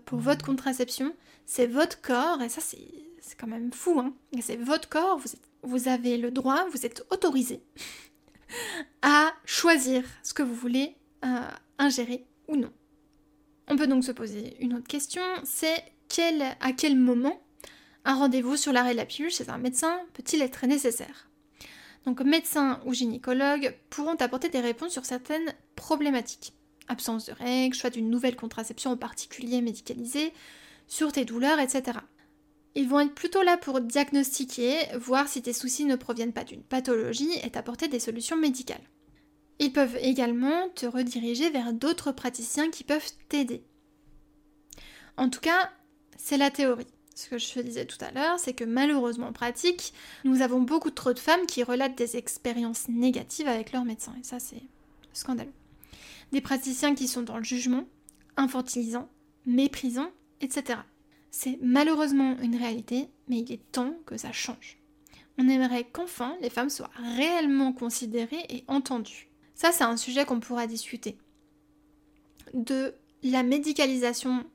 pour 0.06 0.18
votre 0.18 0.44
contraception, 0.44 1.14
c'est 1.46 1.68
votre 1.68 2.02
corps, 2.02 2.42
et 2.42 2.50
ça 2.50 2.62
c'est 2.62 3.38
quand 3.38 3.46
même 3.46 3.72
fou, 3.72 4.00
hein. 4.00 4.14
c'est 4.42 4.56
votre 4.56 4.90
corps, 4.90 5.20
vous 5.20 5.28
êtes 5.28 5.49
vous 5.64 5.88
avez 5.88 6.18
le 6.18 6.32
droit, 6.32 6.66
vous 6.72 6.86
êtes 6.86 7.06
autorisé 7.12 7.62
à 9.02 9.34
choisir 9.46 10.04
ce 10.24 10.34
que 10.34 10.44
vous 10.44 10.56
voulez 10.56 10.96
euh, 11.26 11.50
ingérer 11.78 12.26
ou 12.48 12.56
non. 12.56 12.72
On 13.68 13.76
peut 13.76 13.88
donc 13.88 14.04
se 14.04 14.12
poser 14.12 14.58
une 14.60 14.74
autre 14.74 14.88
question, 14.88 15.22
c'est 15.44 15.84
à 16.60 16.74
quel 16.74 16.98
moment 16.98 17.40
un 18.04 18.16
rendez-vous 18.16 18.58
sur 18.58 18.74
l'arrêt 18.74 18.94
de 18.94 18.98
la 18.98 19.06
pilule 19.06 19.30
chez 19.30 19.50
un 19.50 19.58
médecin 19.58 20.02
peut-il 20.14 20.42
être 20.42 20.66
nécessaire? 20.66 21.30
Donc 22.06 22.22
médecins 22.22 22.82
ou 22.86 22.94
gynécologues 22.94 23.76
pourront 23.90 24.16
apporter 24.16 24.50
des 24.50 24.62
réponses 24.62 24.94
sur 24.94 25.06
certaines 25.06 25.54
problématiques. 25.76 26.54
Absence 26.88 27.28
de 27.28 27.34
règles, 27.34 27.76
choix 27.76 27.92
d'une 27.92 28.10
nouvelle 28.10 28.36
contraception 28.36 28.92
en 28.92 28.98
particulier 28.98 29.62
médicalisée, 29.62 30.34
sur 30.88 31.12
tes 31.12 31.26
douleurs, 31.26 31.60
etc. 31.60 32.00
Ils 32.76 32.88
vont 32.88 33.00
être 33.00 33.16
plutôt 33.16 33.42
là 33.42 33.58
pour 33.58 33.82
diagnostiquer, 33.82 34.76
voir 34.98 35.28
si 35.28 35.42
tes 35.42 35.54
soucis 35.54 35.86
ne 35.86 35.96
proviennent 35.96 36.34
pas 36.34 36.44
d'une 36.44 36.64
pathologie 36.64 37.32
et 37.44 37.50
t'apporter 37.50 37.88
des 37.88 38.00
solutions 38.00 38.38
médicales. 38.38 38.84
Ils 39.60 39.74
peuvent 39.74 39.98
également 40.02 40.70
te 40.70 40.86
rediriger 40.86 41.50
vers 41.50 41.74
d'autres 41.74 42.12
praticiens 42.12 42.70
qui 42.70 42.84
peuvent 42.84 43.12
t'aider. 43.28 43.64
En 45.18 45.30
tout 45.30 45.42
cas, 45.42 45.70
c'est 46.18 46.38
la 46.38 46.52
théorie. 46.52 46.88
Ce 47.14 47.28
que 47.28 47.38
je 47.38 47.52
te 47.52 47.60
disais 47.60 47.86
tout 47.86 47.98
à 48.00 48.12
l'heure, 48.12 48.40
c'est 48.40 48.54
que 48.54 48.64
malheureusement 48.64 49.28
en 49.28 49.34
pratique, 49.34 49.94
nous 50.24 50.42
avons 50.42 50.62
beaucoup 50.62 50.92
trop 50.92 51.12
de 51.12 51.20
femmes 51.20 51.46
qui 51.46 51.64
relatent 51.64 51.98
des 51.98 52.16
expériences 52.16 52.88
négatives 52.88 53.50
avec 53.50 53.74
leurs 53.74 53.84
médecins. 53.84 54.16
Et 54.18 54.24
ça, 54.24 54.40
c'est 54.40 54.64
scandaleux. 55.12 55.52
Des 56.32 56.40
praticiens 56.40 56.96
qui 56.96 57.10
sont 57.10 57.24
dans 57.24 57.38
le 57.38 57.44
jugement, 57.44 57.84
infantilisant, 58.38 59.10
méprisant, 59.46 60.10
etc. 60.40 60.80
C'est 61.32 61.60
malheureusement 61.62 62.38
une 62.42 62.56
réalité, 62.56 63.10
mais 63.28 63.40
il 63.40 63.52
est 63.52 63.72
temps 63.72 63.94
que 64.06 64.18
ça 64.18 64.32
change. 64.32 64.78
On 65.38 65.48
aimerait 65.48 65.86
qu'enfin 65.86 66.36
les 66.42 66.50
femmes 66.50 66.70
soient 66.70 66.92
réellement 67.16 67.72
considérées 67.72 68.46
et 68.50 68.64
entendues. 68.68 69.30
Ça, 69.56 69.72
c'est 69.72 69.84
un 69.84 69.98
sujet 69.98 70.26
qu'on 70.26 70.40
pourra 70.40 70.68
discuter. 70.68 71.18
De 72.54 72.96
la 73.24 73.44
médicalisation 73.44 74.46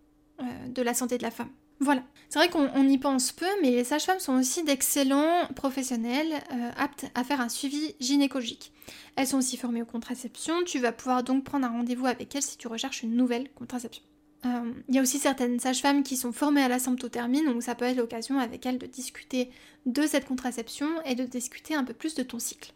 euh, 0.41 0.69
de 0.69 0.83
la 0.83 0.95
santé 0.95 1.19
de 1.19 1.23
la 1.23 1.31
femme. 1.31 1.51
Voilà. 1.81 2.03
C'est 2.29 2.39
vrai 2.39 2.49
qu'on 2.49 2.89
y 2.89 2.99
pense 2.99 3.31
peu, 3.31 3.47
mais 3.63 3.71
les 3.71 3.85
sages-femmes 3.85 4.19
sont 4.19 4.35
aussi 4.35 4.65
d'excellents 4.65 5.47
professionnels 5.55 6.33
euh, 6.53 6.71
aptes 6.77 7.07
à 7.15 7.25
faire 7.25 7.41
un 7.41 7.49
suivi 7.49 7.95
gynécologique. 8.01 8.73
Elles 9.17 9.27
sont 9.27 9.39
aussi 9.39 9.57
formées 9.57 9.83
aux 9.83 9.87
contraceptions, 9.87 10.65
tu 10.65 10.79
vas 10.79 10.93
pouvoir 10.93 11.23
donc 11.23 11.45
prendre 11.45 11.67
un 11.67 11.71
rendez-vous 11.71 12.07
avec 12.07 12.35
elles 12.35 12.43
si 12.43 12.57
tu 12.57 12.67
recherches 12.67 13.03
une 13.03 13.15
nouvelle 13.15 13.51
contraception. 13.53 14.03
Euh, 14.45 14.73
il 14.89 14.95
y 14.95 14.99
a 14.99 15.03
aussi 15.03 15.19
certaines 15.19 15.59
sages-femmes 15.59 16.03
qui 16.03 16.17
sont 16.17 16.33
formées 16.33 16.63
à 16.63 16.69
la 16.69 16.79
symptothermie, 16.79 17.45
donc 17.45 17.63
ça 17.63 17.75
peut 17.75 17.85
être 17.85 17.97
l'occasion 17.97 18.39
avec 18.39 18.67
elles 18.67 18.79
de 18.79 18.87
discuter 18.87 19.51
de 19.87 20.07
cette 20.07 20.27
contraception 20.27 20.89
et 21.05 21.15
de 21.15 21.25
discuter 21.25 21.75
un 21.75 21.85
peu 21.85 21.95
plus 21.95 22.15
de 22.15 22.23
ton 22.23 22.39
cycle. 22.39 22.73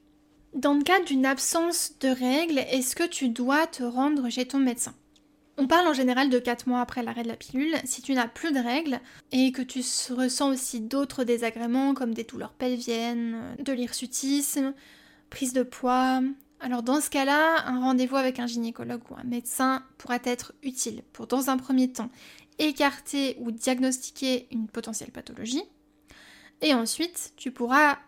Dans 0.54 0.74
le 0.74 0.82
cas 0.82 1.00
d'une 1.00 1.26
absence 1.26 1.94
de 2.00 2.08
règles, 2.08 2.58
est-ce 2.58 2.96
que 2.96 3.06
tu 3.06 3.28
dois 3.28 3.66
te 3.66 3.82
rendre 3.82 4.30
chez 4.30 4.46
ton 4.46 4.58
médecin? 4.58 4.94
On 5.60 5.66
parle 5.66 5.88
en 5.88 5.92
général 5.92 6.30
de 6.30 6.38
4 6.38 6.68
mois 6.68 6.80
après 6.80 7.02
l'arrêt 7.02 7.24
de 7.24 7.28
la 7.28 7.36
pilule. 7.36 7.74
Si 7.84 8.00
tu 8.00 8.14
n'as 8.14 8.28
plus 8.28 8.52
de 8.52 8.60
règles 8.60 9.00
et 9.32 9.50
que 9.50 9.60
tu 9.60 9.80
ressens 10.14 10.50
aussi 10.50 10.80
d'autres 10.80 11.24
désagréments 11.24 11.94
comme 11.94 12.14
des 12.14 12.22
douleurs 12.22 12.52
pelviennes, 12.52 13.56
de 13.58 13.72
l'hirsutisme, 13.72 14.72
prise 15.30 15.52
de 15.52 15.64
poids, 15.64 16.22
alors 16.60 16.82
dans 16.82 17.00
ce 17.00 17.08
cas-là, 17.10 17.66
un 17.66 17.80
rendez-vous 17.80 18.16
avec 18.16 18.38
un 18.38 18.46
gynécologue 18.46 19.02
ou 19.10 19.14
un 19.16 19.24
médecin 19.24 19.84
pourrait 19.96 20.22
être 20.24 20.54
utile 20.62 21.02
pour 21.12 21.26
dans 21.26 21.50
un 21.50 21.56
premier 21.56 21.92
temps 21.92 22.10
écarter 22.58 23.36
ou 23.38 23.52
diagnostiquer 23.52 24.48
une 24.50 24.66
potentielle 24.66 25.12
pathologie. 25.12 25.62
Et 26.60 26.74
ensuite, 26.74 27.32
tu 27.36 27.52
pourras 27.52 27.98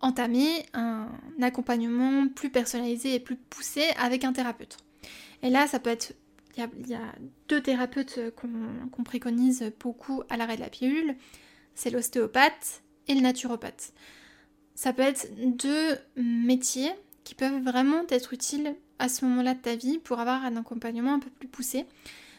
entamer 0.00 0.66
un 0.74 1.08
accompagnement 1.40 2.28
plus 2.28 2.50
personnalisé 2.50 3.14
et 3.14 3.20
plus 3.20 3.36
poussé 3.36 3.84
avec 3.98 4.24
un 4.24 4.34
thérapeute. 4.34 4.76
Et 5.42 5.48
là, 5.48 5.66
ça 5.66 5.80
peut 5.80 5.90
être 5.90 6.12
il 6.56 6.88
y, 6.88 6.94
a 6.94 7.14
deux 7.48 7.60
thérapeutes 7.60 8.18
qu'on 8.34 9.02
préconise 9.04 9.72
beaucoup 9.78 10.22
à 10.30 10.38
l'arrêt 10.38 10.56
de 10.56 10.62
la 10.62 10.70
pilule, 10.70 11.14
c'est 11.74 11.90
l'ostéopathe 11.90 12.82
et 13.08 13.14
le 13.14 13.20
naturopathe. 13.20 13.92
Ça 14.74 14.94
peut 14.94 15.02
être 15.02 15.28
deux 15.36 15.98
métiers 16.16 16.92
qui 17.26 17.34
peuvent 17.34 17.60
vraiment 17.60 18.04
être 18.08 18.32
utiles 18.32 18.76
à 19.00 19.08
ce 19.08 19.24
moment-là 19.24 19.54
de 19.54 19.58
ta 19.58 19.74
vie 19.74 19.98
pour 19.98 20.20
avoir 20.20 20.44
un 20.44 20.56
accompagnement 20.56 21.14
un 21.14 21.18
peu 21.18 21.28
plus 21.28 21.48
poussé. 21.48 21.84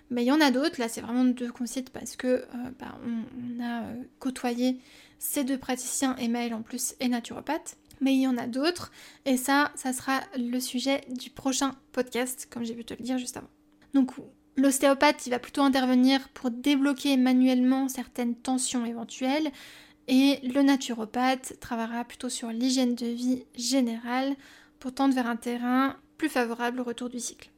Mais 0.10 0.24
il 0.24 0.28
y 0.28 0.32
en 0.32 0.40
a 0.40 0.50
d'autres, 0.50 0.80
là 0.80 0.88
c'est 0.88 1.02
vraiment 1.02 1.26
deux 1.26 1.52
qu'on 1.52 1.66
parce 1.92 2.16
que 2.16 2.28
euh, 2.28 2.46
bah, 2.80 2.98
on, 3.06 3.62
a 3.62 3.84
euh, 3.84 4.04
côtoyé 4.20 4.80
ces 5.20 5.44
deux 5.44 5.58
praticiens, 5.58 6.16
Emmaël 6.16 6.54
en 6.54 6.62
plus 6.62 6.96
et 7.02 7.10
naturopathe. 7.10 7.76
Mais 8.00 8.14
il 8.14 8.22
y 8.22 8.28
en 8.28 8.38
a 8.38 8.48
d'autres, 8.48 8.92
et 9.26 9.36
ça, 9.36 9.72
ça 9.76 9.92
sera 9.92 10.22
le 10.38 10.60
sujet 10.60 11.02
du 11.10 11.32
prochain 11.32 11.76
podcast, 11.92 12.48
comme 12.50 12.64
j'ai 12.64 12.76
pu 12.76 12.86
te 12.86 12.94
le 12.94 13.04
dire 13.04 13.18
juste 13.18 13.36
avant. 13.36 13.50
Donc 13.94 14.12
l'ostéopathe, 14.56 15.28
il 15.28 15.32
va 15.32 15.40
plutôt 15.40 15.64
intervenir 15.64 16.30
pour 16.30 16.50
débloquer 16.50 17.18
manuellement 17.18 17.90
certaines 17.90 18.36
tensions 18.36 18.86
éventuelles 18.86 19.52
et 20.08 20.40
le 20.44 20.62
naturopathe 20.62 21.60
travaillera 21.60 22.06
plutôt 22.06 22.30
sur 22.30 22.50
l'hygiène 22.50 22.96
de 22.96 23.08
vie 23.08 23.44
générale 23.56 24.36
pour 24.80 24.94
tendre 24.94 25.16
vers 25.16 25.28
un 25.28 25.36
terrain 25.36 25.96
plus 26.18 26.30
favorable 26.30 26.80
au 26.80 26.84
retour 26.84 27.10
du 27.10 27.20
cycle. 27.20 27.52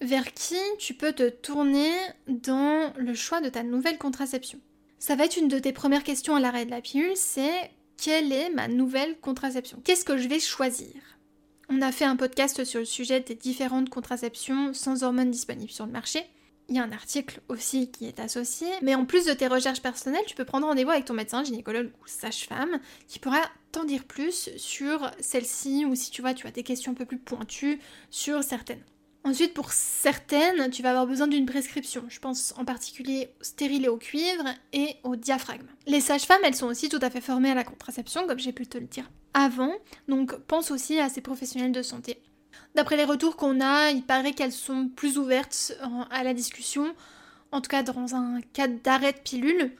Vers 0.00 0.32
qui 0.32 0.56
tu 0.78 0.94
peux 0.94 1.12
te 1.12 1.28
tourner 1.28 1.90
dans 2.28 2.92
le 2.96 3.14
choix 3.14 3.40
de 3.40 3.48
ta 3.48 3.62
nouvelle 3.62 3.98
contraception? 3.98 4.58
Ça 4.98 5.16
va 5.16 5.24
être 5.24 5.36
une 5.36 5.48
de 5.48 5.58
tes 5.58 5.72
premières 5.72 6.04
questions 6.04 6.36
à 6.36 6.40
l'arrêt 6.40 6.66
de 6.66 6.70
la 6.70 6.80
pilule, 6.80 7.16
c'est 7.16 7.70
quelle 7.96 8.32
est 8.32 8.50
ma 8.50 8.68
nouvelle 8.68 9.18
contraception? 9.20 9.80
Qu'est-ce 9.84 10.04
que 10.04 10.16
je 10.16 10.28
vais 10.28 10.40
choisir? 10.40 10.94
On 11.68 11.82
a 11.82 11.92
fait 11.92 12.04
un 12.04 12.16
podcast 12.16 12.64
sur 12.64 12.80
le 12.80 12.86
sujet 12.86 13.20
des 13.20 13.34
différentes 13.34 13.90
contraceptions 13.90 14.72
sans 14.72 15.02
hormones 15.02 15.30
disponibles 15.30 15.72
sur 15.72 15.86
le 15.86 15.92
marché. 15.92 16.24
Il 16.68 16.74
y 16.74 16.78
a 16.78 16.82
un 16.82 16.92
article 16.92 17.40
aussi 17.48 17.90
qui 17.90 18.06
est 18.06 18.18
associé. 18.18 18.66
Mais 18.82 18.94
en 18.94 19.04
plus 19.04 19.24
de 19.24 19.32
tes 19.32 19.46
recherches 19.46 19.82
personnelles, 19.82 20.24
tu 20.26 20.34
peux 20.34 20.44
prendre 20.44 20.66
rendez-vous 20.66 20.90
avec 20.90 21.04
ton 21.04 21.14
médecin, 21.14 21.44
gynécologue 21.44 21.90
ou 22.02 22.06
sage-femme 22.06 22.80
qui 23.06 23.18
pourra 23.18 23.40
t'en 23.72 23.84
dire 23.84 24.04
plus 24.04 24.50
sur 24.56 25.10
celle-ci 25.20 25.84
ou 25.84 25.94
si 25.94 26.10
tu 26.10 26.22
vois, 26.22 26.34
tu 26.34 26.46
as 26.46 26.50
des 26.50 26.62
questions 26.62 26.92
un 26.92 26.96
peu 26.96 27.04
plus 27.04 27.18
pointues 27.18 27.78
sur 28.10 28.42
certaines. 28.42 28.82
Ensuite, 29.26 29.54
pour 29.54 29.72
certaines, 29.72 30.70
tu 30.70 30.82
vas 30.82 30.90
avoir 30.90 31.06
besoin 31.06 31.26
d'une 31.26 31.46
prescription. 31.46 32.04
Je 32.08 32.20
pense 32.20 32.54
en 32.58 32.64
particulier 32.64 33.30
au 33.40 33.44
stérilet 33.44 33.88
au 33.88 33.96
cuivre 33.96 34.44
et 34.72 34.96
au 35.02 35.16
diaphragme. 35.16 35.66
Les 35.86 36.00
sages-femmes, 36.00 36.42
elles 36.44 36.54
sont 36.54 36.68
aussi 36.68 36.88
tout 36.88 37.00
à 37.02 37.10
fait 37.10 37.20
formées 37.20 37.50
à 37.50 37.54
la 37.54 37.64
contraception, 37.64 38.26
comme 38.28 38.38
j'ai 38.38 38.52
pu 38.52 38.68
te 38.68 38.78
le 38.78 38.86
dire 38.86 39.10
avant. 39.34 39.72
Donc 40.06 40.36
pense 40.46 40.70
aussi 40.70 41.00
à 41.00 41.08
ces 41.08 41.22
professionnels 41.22 41.72
de 41.72 41.82
santé. 41.82 42.20
D'après 42.76 42.98
les 42.98 43.04
retours 43.04 43.36
qu'on 43.36 43.62
a, 43.62 43.90
il 43.90 44.02
paraît 44.02 44.32
qu'elles 44.32 44.52
sont 44.52 44.88
plus 44.94 45.16
ouvertes 45.16 45.72
à 46.10 46.22
la 46.22 46.34
discussion, 46.34 46.94
en 47.50 47.62
tout 47.62 47.70
cas 47.70 47.82
dans 47.82 48.14
un 48.14 48.42
cas 48.52 48.68
d'arrêt 48.68 49.14
de 49.14 49.18
pilule. 49.18 49.72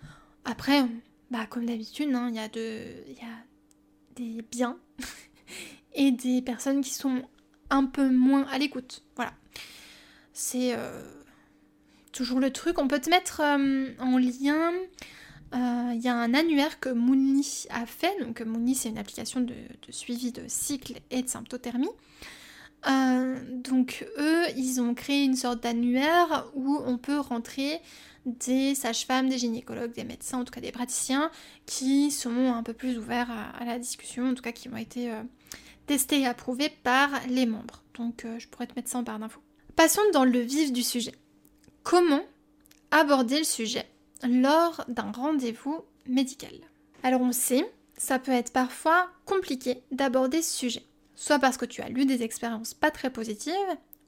Après, 0.46 0.82
bah, 1.30 1.44
comme 1.44 1.66
d'habitude, 1.66 2.14
hein, 2.14 2.28
il 2.30 2.36
y, 2.36 2.38
a 2.38 2.48
des 2.48 4.42
biens 4.50 4.78
et 5.94 6.10
des 6.10 6.40
personnes 6.40 6.80
qui 6.80 6.94
sont 6.94 7.22
un 7.68 7.84
peu 7.84 8.08
moins 8.08 8.44
à 8.44 8.56
l'écoute. 8.56 9.02
Voilà. 9.14 9.34
C'est 10.32 10.74
euh, 10.74 11.02
toujours 12.12 12.40
le 12.40 12.50
truc. 12.50 12.78
On 12.78 12.88
peut 12.88 13.00
te 13.00 13.10
mettre 13.10 13.42
euh, 13.42 13.88
en 13.98 14.16
lien. 14.16 14.72
Il 15.52 15.58
euh, 15.58 15.94
y 15.94 16.08
a 16.08 16.14
un 16.14 16.32
annuaire 16.32 16.80
que 16.80 16.88
Moonly 16.88 17.66
a 17.68 17.84
fait. 17.84 18.18
Donc 18.20 18.40
Moonly 18.40 18.74
c'est 18.74 18.88
une 18.88 18.98
application 18.98 19.42
de, 19.42 19.54
suivi 19.90 20.32
de 20.32 20.44
cycle 20.48 20.94
et 21.10 21.22
de 21.22 21.28
symptothermie. 21.28 21.90
Donc 22.86 24.06
eux, 24.18 24.44
ils 24.56 24.80
ont 24.80 24.94
créé 24.94 25.24
une 25.24 25.36
sorte 25.36 25.62
d'annuaire 25.62 26.46
où 26.54 26.80
on 26.86 26.98
peut 26.98 27.18
rentrer 27.18 27.80
des 28.24 28.74
sages-femmes, 28.74 29.28
des 29.28 29.38
gynécologues, 29.38 29.92
des 29.92 30.04
médecins, 30.04 30.38
en 30.38 30.44
tout 30.44 30.52
cas 30.52 30.60
des 30.60 30.72
praticiens, 30.72 31.30
qui 31.64 32.10
sont 32.10 32.52
un 32.52 32.62
peu 32.62 32.72
plus 32.72 32.98
ouverts 32.98 33.30
à, 33.30 33.64
la 33.64 33.78
discussion, 33.78 34.30
en 34.30 34.34
tout 34.34 34.42
cas 34.42 34.52
qui 34.52 34.68
ont 34.68 34.76
été 34.76 35.12
testé 35.86 36.20
et 36.20 36.26
approuvé 36.26 36.68
par 36.82 37.10
les 37.28 37.46
membres. 37.46 37.82
Donc 37.94 38.24
euh, 38.24 38.38
je 38.38 38.48
pourrais 38.48 38.66
te 38.66 38.74
mettre 38.76 38.90
ça 38.90 38.98
en 38.98 39.02
barre 39.02 39.18
d'infos. 39.18 39.40
Passons 39.74 40.02
dans 40.12 40.24
le 40.24 40.40
vif 40.40 40.72
du 40.72 40.82
sujet. 40.82 41.14
Comment 41.82 42.22
aborder 42.90 43.38
le 43.38 43.44
sujet 43.44 43.86
lors 44.28 44.84
d'un 44.88 45.12
rendez-vous 45.12 45.84
médical? 46.06 46.52
Alors 47.02 47.20
on 47.20 47.32
sait, 47.32 47.64
ça 47.96 48.18
peut 48.18 48.32
être 48.32 48.52
parfois 48.52 49.08
compliqué 49.24 49.82
d'aborder 49.92 50.42
ce 50.42 50.56
sujet. 50.56 50.82
Soit 51.16 51.38
parce 51.38 51.56
que 51.56 51.64
tu 51.64 51.82
as 51.82 51.88
lu 51.88 52.04
des 52.04 52.22
expériences 52.22 52.74
pas 52.74 52.90
très 52.90 53.10
positives, 53.10 53.52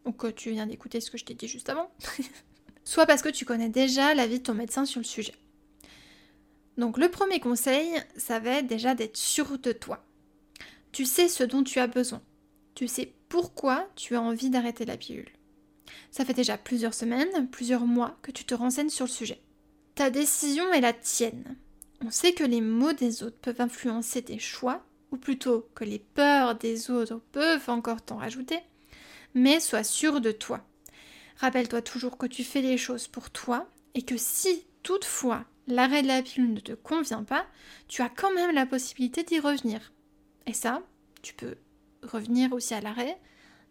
ou 0.04 0.12
que 0.12 0.26
tu 0.26 0.50
viens 0.50 0.66
d'écouter 0.66 1.00
ce 1.00 1.10
que 1.10 1.18
je 1.18 1.24
t'ai 1.24 1.34
dit 1.34 1.48
juste 1.48 1.68
avant, 1.68 1.90
soit 2.84 3.06
parce 3.06 3.22
que 3.22 3.28
tu 3.28 3.44
connais 3.44 3.68
déjà 3.68 4.14
l'avis 4.14 4.38
de 4.38 4.44
ton 4.44 4.54
médecin 4.54 4.84
sur 4.84 5.00
le 5.00 5.04
sujet. 5.04 5.34
Donc 6.76 6.96
le 6.96 7.10
premier 7.10 7.40
conseil, 7.40 7.90
ça 8.16 8.38
va 8.38 8.58
être 8.58 8.66
déjà 8.66 8.94
d'être 8.94 9.16
sûr 9.16 9.58
de 9.58 9.72
toi. 9.72 10.04
Tu 10.92 11.04
sais 11.04 11.28
ce 11.28 11.42
dont 11.44 11.64
tu 11.64 11.80
as 11.80 11.88
besoin. 11.88 12.22
Tu 12.74 12.86
sais 12.86 13.12
pourquoi 13.28 13.88
tu 13.96 14.14
as 14.14 14.22
envie 14.22 14.50
d'arrêter 14.50 14.84
la 14.84 14.96
pilule. 14.96 15.30
Ça 16.10 16.24
fait 16.24 16.34
déjà 16.34 16.56
plusieurs 16.56 16.94
semaines, 16.94 17.48
plusieurs 17.50 17.84
mois 17.84 18.16
que 18.22 18.30
tu 18.30 18.44
te 18.44 18.54
renseignes 18.54 18.90
sur 18.90 19.06
le 19.06 19.10
sujet. 19.10 19.40
Ta 19.94 20.10
décision 20.10 20.72
est 20.72 20.80
la 20.80 20.92
tienne. 20.92 21.56
On 22.04 22.10
sait 22.10 22.32
que 22.32 22.44
les 22.44 22.60
mots 22.60 22.92
des 22.92 23.24
autres 23.24 23.38
peuvent 23.38 23.60
influencer 23.60 24.22
tes 24.22 24.38
choix, 24.38 24.84
ou 25.10 25.16
plutôt 25.16 25.68
que 25.74 25.84
les 25.84 25.98
peurs 25.98 26.54
des 26.54 26.90
autres 26.90 27.20
peuvent 27.32 27.68
encore 27.68 28.02
t'en 28.02 28.16
rajouter, 28.16 28.60
mais 29.34 29.60
sois 29.60 29.84
sûr 29.84 30.20
de 30.20 30.32
toi. 30.32 30.64
Rappelle-toi 31.36 31.82
toujours 31.82 32.18
que 32.18 32.26
tu 32.26 32.44
fais 32.44 32.62
les 32.62 32.78
choses 32.78 33.06
pour 33.06 33.30
toi 33.30 33.68
et 33.94 34.02
que 34.02 34.16
si 34.16 34.64
toutefois 34.82 35.44
l'arrêt 35.66 36.02
de 36.02 36.08
la 36.08 36.22
pilule 36.22 36.54
ne 36.54 36.60
te 36.60 36.72
convient 36.72 37.22
pas, 37.22 37.46
tu 37.86 38.02
as 38.02 38.08
quand 38.08 38.32
même 38.32 38.54
la 38.54 38.66
possibilité 38.66 39.22
d'y 39.22 39.38
revenir. 39.38 39.92
Et 40.46 40.52
ça, 40.52 40.82
tu 41.22 41.34
peux 41.34 41.56
revenir 42.02 42.52
aussi 42.52 42.74
à 42.74 42.80
l'arrêt, 42.80 43.18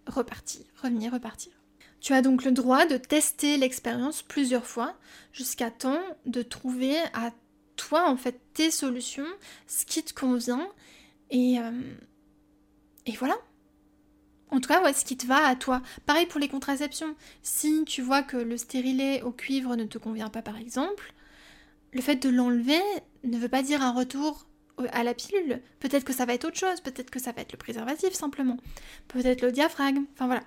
repartir, 0.06 0.66
revenir, 0.82 1.12
repartir. 1.12 1.52
Tu 2.00 2.14
as 2.14 2.22
donc 2.22 2.46
le 2.46 2.52
droit 2.52 2.86
de 2.86 2.98
tester 2.98 3.58
l'expérience 3.58 4.22
plusieurs 4.22 4.68
fois 4.68 4.96
jusqu'à 5.34 5.72
temps 5.72 6.02
de 6.26 6.42
trouver 6.42 6.98
à 7.14 7.32
toi 7.76 8.10
en 8.10 8.18
fait 8.18 8.40
tes 8.54 8.72
solutions, 8.72 9.28
ce 9.68 9.86
qui 9.86 10.04
te 10.04 10.14
convient 10.14 10.68
et, 11.30 11.60
euh, 11.60 11.96
et 13.06 13.14
voilà. 13.14 13.36
En 14.50 14.62
tout 14.62 14.70
cas, 14.70 14.82
ouais, 14.82 14.94
ce 14.94 15.04
qui 15.04 15.18
te 15.18 15.28
va 15.28 15.46
à 15.46 15.56
toi. 15.56 15.82
Pareil 16.06 16.26
pour 16.26 16.40
les 16.40 16.48
contraceptions. 16.48 17.16
Si 17.44 17.84
tu 17.86 18.02
vois 18.02 18.24
que 18.24 18.38
le 18.38 18.56
stérilet 18.58 19.22
au 19.22 19.32
cuivre 19.32 19.76
ne 19.76 19.84
te 19.84 19.98
convient 19.98 20.30
pas 20.30 20.42
par 20.42 20.58
exemple, 20.58 21.14
le 21.94 22.02
fait 22.02 22.16
de 22.16 22.30
l'enlever 22.30 22.82
ne 23.24 23.38
veut 23.38 23.50
pas 23.50 23.64
dire 23.64 23.82
un 23.82 23.92
retour 23.92 24.48
à 24.92 25.04
la 25.04 25.14
pilule. 25.14 25.62
Peut-être 25.80 26.04
que 26.04 26.14
ça 26.14 26.26
va 26.26 26.34
être 26.34 26.46
autre 26.46 26.58
chose, 26.58 26.82
peut-être 26.82 27.10
que 27.10 27.20
ça 27.20 27.32
va 27.32 27.42
être 27.42 27.52
le 27.52 27.58
préservatif 27.58 28.14
simplement, 28.14 28.58
peut-être 29.08 29.42
le 29.42 29.52
diaphragme. 29.52 30.06
Enfin 30.14 30.28
voilà, 30.28 30.44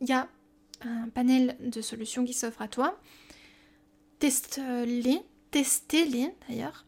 il 0.00 0.08
y 0.08 0.12
a 0.12 0.28
un 0.82 1.08
panel 1.08 1.56
de 1.60 1.80
solutions 1.80 2.24
qui 2.24 2.32
s'offre 2.32 2.62
à 2.62 2.68
toi. 2.68 2.98
Teste-les, 4.18 5.20
testez-les 5.50 6.32
d'ailleurs, 6.48 6.84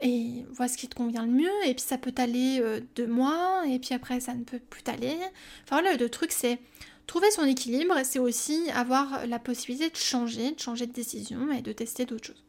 et 0.00 0.44
vois 0.50 0.68
ce 0.68 0.76
qui 0.76 0.88
te 0.88 0.94
convient 0.94 1.26
le 1.26 1.32
mieux. 1.32 1.66
Et 1.66 1.74
puis 1.74 1.84
ça 1.84 1.98
peut 1.98 2.12
t'aller 2.12 2.58
euh, 2.60 2.80
deux 2.96 3.06
mois, 3.06 3.64
et 3.66 3.78
puis 3.78 3.94
après 3.94 4.20
ça 4.20 4.34
ne 4.34 4.44
peut 4.44 4.60
plus 4.60 4.82
t'aller. 4.82 5.16
Enfin 5.64 5.80
voilà, 5.80 5.96
le 5.96 6.08
truc 6.08 6.32
c'est 6.32 6.58
Trouver 7.08 7.30
son 7.30 7.44
équilibre, 7.44 7.94
c'est 8.04 8.18
aussi 8.18 8.68
avoir 8.74 9.26
la 9.26 9.38
possibilité 9.38 9.88
de 9.88 9.96
changer, 9.96 10.52
de 10.52 10.60
changer 10.60 10.86
de 10.86 10.92
décision 10.92 11.50
et 11.50 11.62
de 11.62 11.72
tester 11.72 12.04
d'autres 12.04 12.26
choses. 12.26 12.44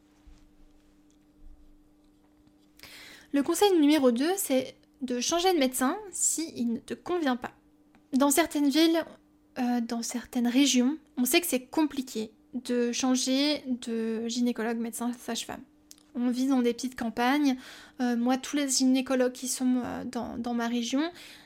Le 3.32 3.42
conseil 3.42 3.72
numéro 3.80 4.12
2, 4.12 4.26
c'est 4.36 4.76
de 5.02 5.22
changer 5.22 5.54
de 5.54 5.60
médecin 5.60 5.98
s'il 6.12 6.74
ne 6.74 6.80
te 6.80 6.94
convient 6.94 7.38
pas. 7.38 7.54
Dans 8.12 8.32
certaines 8.32 8.68
villes, 8.68 9.02
euh, 9.60 9.80
dans 9.80 10.02
certaines 10.02 10.48
régions, 10.48 10.98
on 11.16 11.24
sait 11.24 11.40
que 11.40 11.48
c'est 11.48 11.68
compliqué 11.68 12.34
de 12.54 12.92
changer 12.92 13.64
de 13.66 14.28
gynécologue, 14.28 14.78
médecin, 14.78 15.14
sage-femme. 15.14 15.64
On 16.20 16.30
vit 16.30 16.48
dans 16.48 16.62
des 16.62 16.74
petites 16.74 16.98
campagnes. 16.98 17.58
Euh, 18.02 18.16
moi, 18.16 18.38
tous 18.38 18.56
les 18.56 18.68
gynécologues 18.68 19.32
qui 19.32 19.48
sont 19.48 19.82
euh, 19.84 20.04
dans, 20.06 20.54
ma 20.54 20.68
région, 20.68 21.02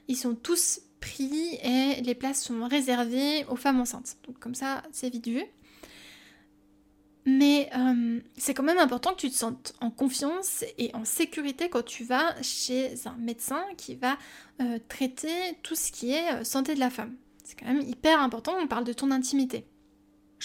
ils 0.07 0.17
sont 0.17 0.35
tous 0.35 0.81
pris 0.99 1.59
et 1.63 2.01
les 2.01 2.15
places 2.15 2.43
sont 2.43 2.65
réservées 2.67 3.45
aux 3.49 3.55
femmes 3.55 3.79
enceintes. 3.81 4.17
Donc 4.25 4.39
comme 4.39 4.55
ça, 4.55 4.83
c'est 4.91 5.09
vite 5.09 5.27
vu. 5.27 5.43
Mais 7.25 7.69
c'est 8.35 8.53
quand 8.53 8.63
même 8.63 8.79
important 8.79 9.11
que 9.11 9.21
tu 9.21 9.29
te 9.29 9.35
sentes 9.35 9.73
en 9.79 9.89
confiance 9.89 10.65
et 10.77 10.93
en 10.93 11.05
sécurité 11.05 11.69
quand 11.69 11.85
tu 11.85 12.03
vas 12.03 12.35
chez 12.41 12.95
un 13.05 13.15
médecin 13.17 13.63
qui 13.77 13.95
va 13.95 14.17
traiter 14.89 15.57
tout 15.63 15.75
ce 15.75 15.89
qui 15.93 16.11
est 16.11 16.43
santé 16.43 16.75
de 16.75 16.81
la 16.81 16.89
femme. 16.89 17.15
C'est 17.45 17.57
quand 17.57 17.65
même 17.65 17.79
hyper 17.81 18.19
important, 18.19 18.55
on 18.59 18.67
parle 18.67 18.83
de 18.83 18.91
ton 18.91 19.09
intimité. 19.09 19.65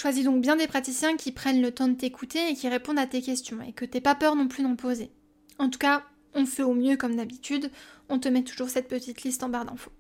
Choisis 0.00 0.24
donc 0.24 0.40
bien 0.40 0.54
des 0.54 0.68
praticiens 0.68 1.16
qui 1.16 1.32
prennent 1.32 1.60
le 1.60 1.72
temps 1.72 1.88
de 1.88 1.94
t'écouter 1.94 2.50
et 2.50 2.54
qui 2.54 2.68
répondent 2.68 3.00
à 3.00 3.08
tes 3.08 3.20
questions 3.20 3.60
et 3.62 3.72
que 3.72 3.84
t'aies 3.84 4.00
pas 4.00 4.14
peur 4.14 4.36
non 4.36 4.46
plus 4.46 4.62
d'en 4.62 4.76
poser. 4.76 5.10
En 5.58 5.68
tout 5.70 5.78
cas, 5.80 6.04
on 6.34 6.46
fait 6.46 6.62
au 6.62 6.72
mieux 6.72 6.96
comme 6.96 7.16
d'habitude, 7.16 7.72
on 8.08 8.20
te 8.20 8.28
met 8.28 8.44
toujours 8.44 8.68
cette 8.68 8.86
petite 8.86 9.24
liste 9.24 9.42
en 9.42 9.48
barre 9.48 9.64
d'infos. 9.64 9.90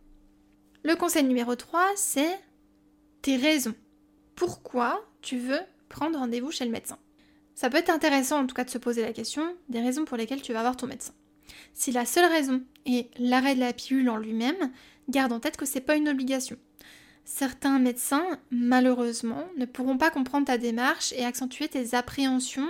Le 0.84 0.94
conseil 0.94 1.24
numéro 1.24 1.56
3, 1.56 1.84
c'est 1.96 2.30
tes 3.22 3.34
raisons. 3.34 3.74
Pourquoi 4.36 5.04
tu 5.20 5.36
veux 5.36 5.62
prendre 5.88 6.16
rendez-vous 6.16 6.52
chez 6.52 6.64
le 6.64 6.70
médecin? 6.70 7.00
Ça 7.56 7.68
peut 7.68 7.78
être 7.78 7.90
intéressant 7.90 8.38
en 8.38 8.46
tout 8.46 8.54
cas 8.54 8.62
de 8.62 8.70
se 8.70 8.78
poser 8.78 9.02
la 9.02 9.12
question 9.12 9.56
des 9.68 9.80
raisons 9.80 10.04
pour 10.04 10.16
lesquelles 10.16 10.42
tu 10.42 10.52
vas 10.52 10.62
voir 10.62 10.76
ton 10.76 10.86
médecin. 10.86 11.12
Si 11.74 11.90
la 11.90 12.06
seule 12.06 12.30
raison 12.30 12.62
est 12.86 13.10
l'arrêt 13.18 13.56
de 13.56 13.60
la 13.60 13.72
pilule 13.72 14.10
en 14.10 14.16
lui-même, 14.16 14.70
garde 15.08 15.32
en 15.32 15.40
tête 15.40 15.56
que 15.56 15.66
c'est 15.66 15.80
pas 15.80 15.96
une 15.96 16.08
obligation. 16.08 16.56
Certains 17.30 17.78
médecins, 17.78 18.40
malheureusement, 18.50 19.44
ne 19.58 19.66
pourront 19.66 19.98
pas 19.98 20.10
comprendre 20.10 20.46
ta 20.46 20.56
démarche 20.56 21.12
et 21.12 21.26
accentuer 21.26 21.68
tes 21.68 21.94
appréhensions 21.94 22.66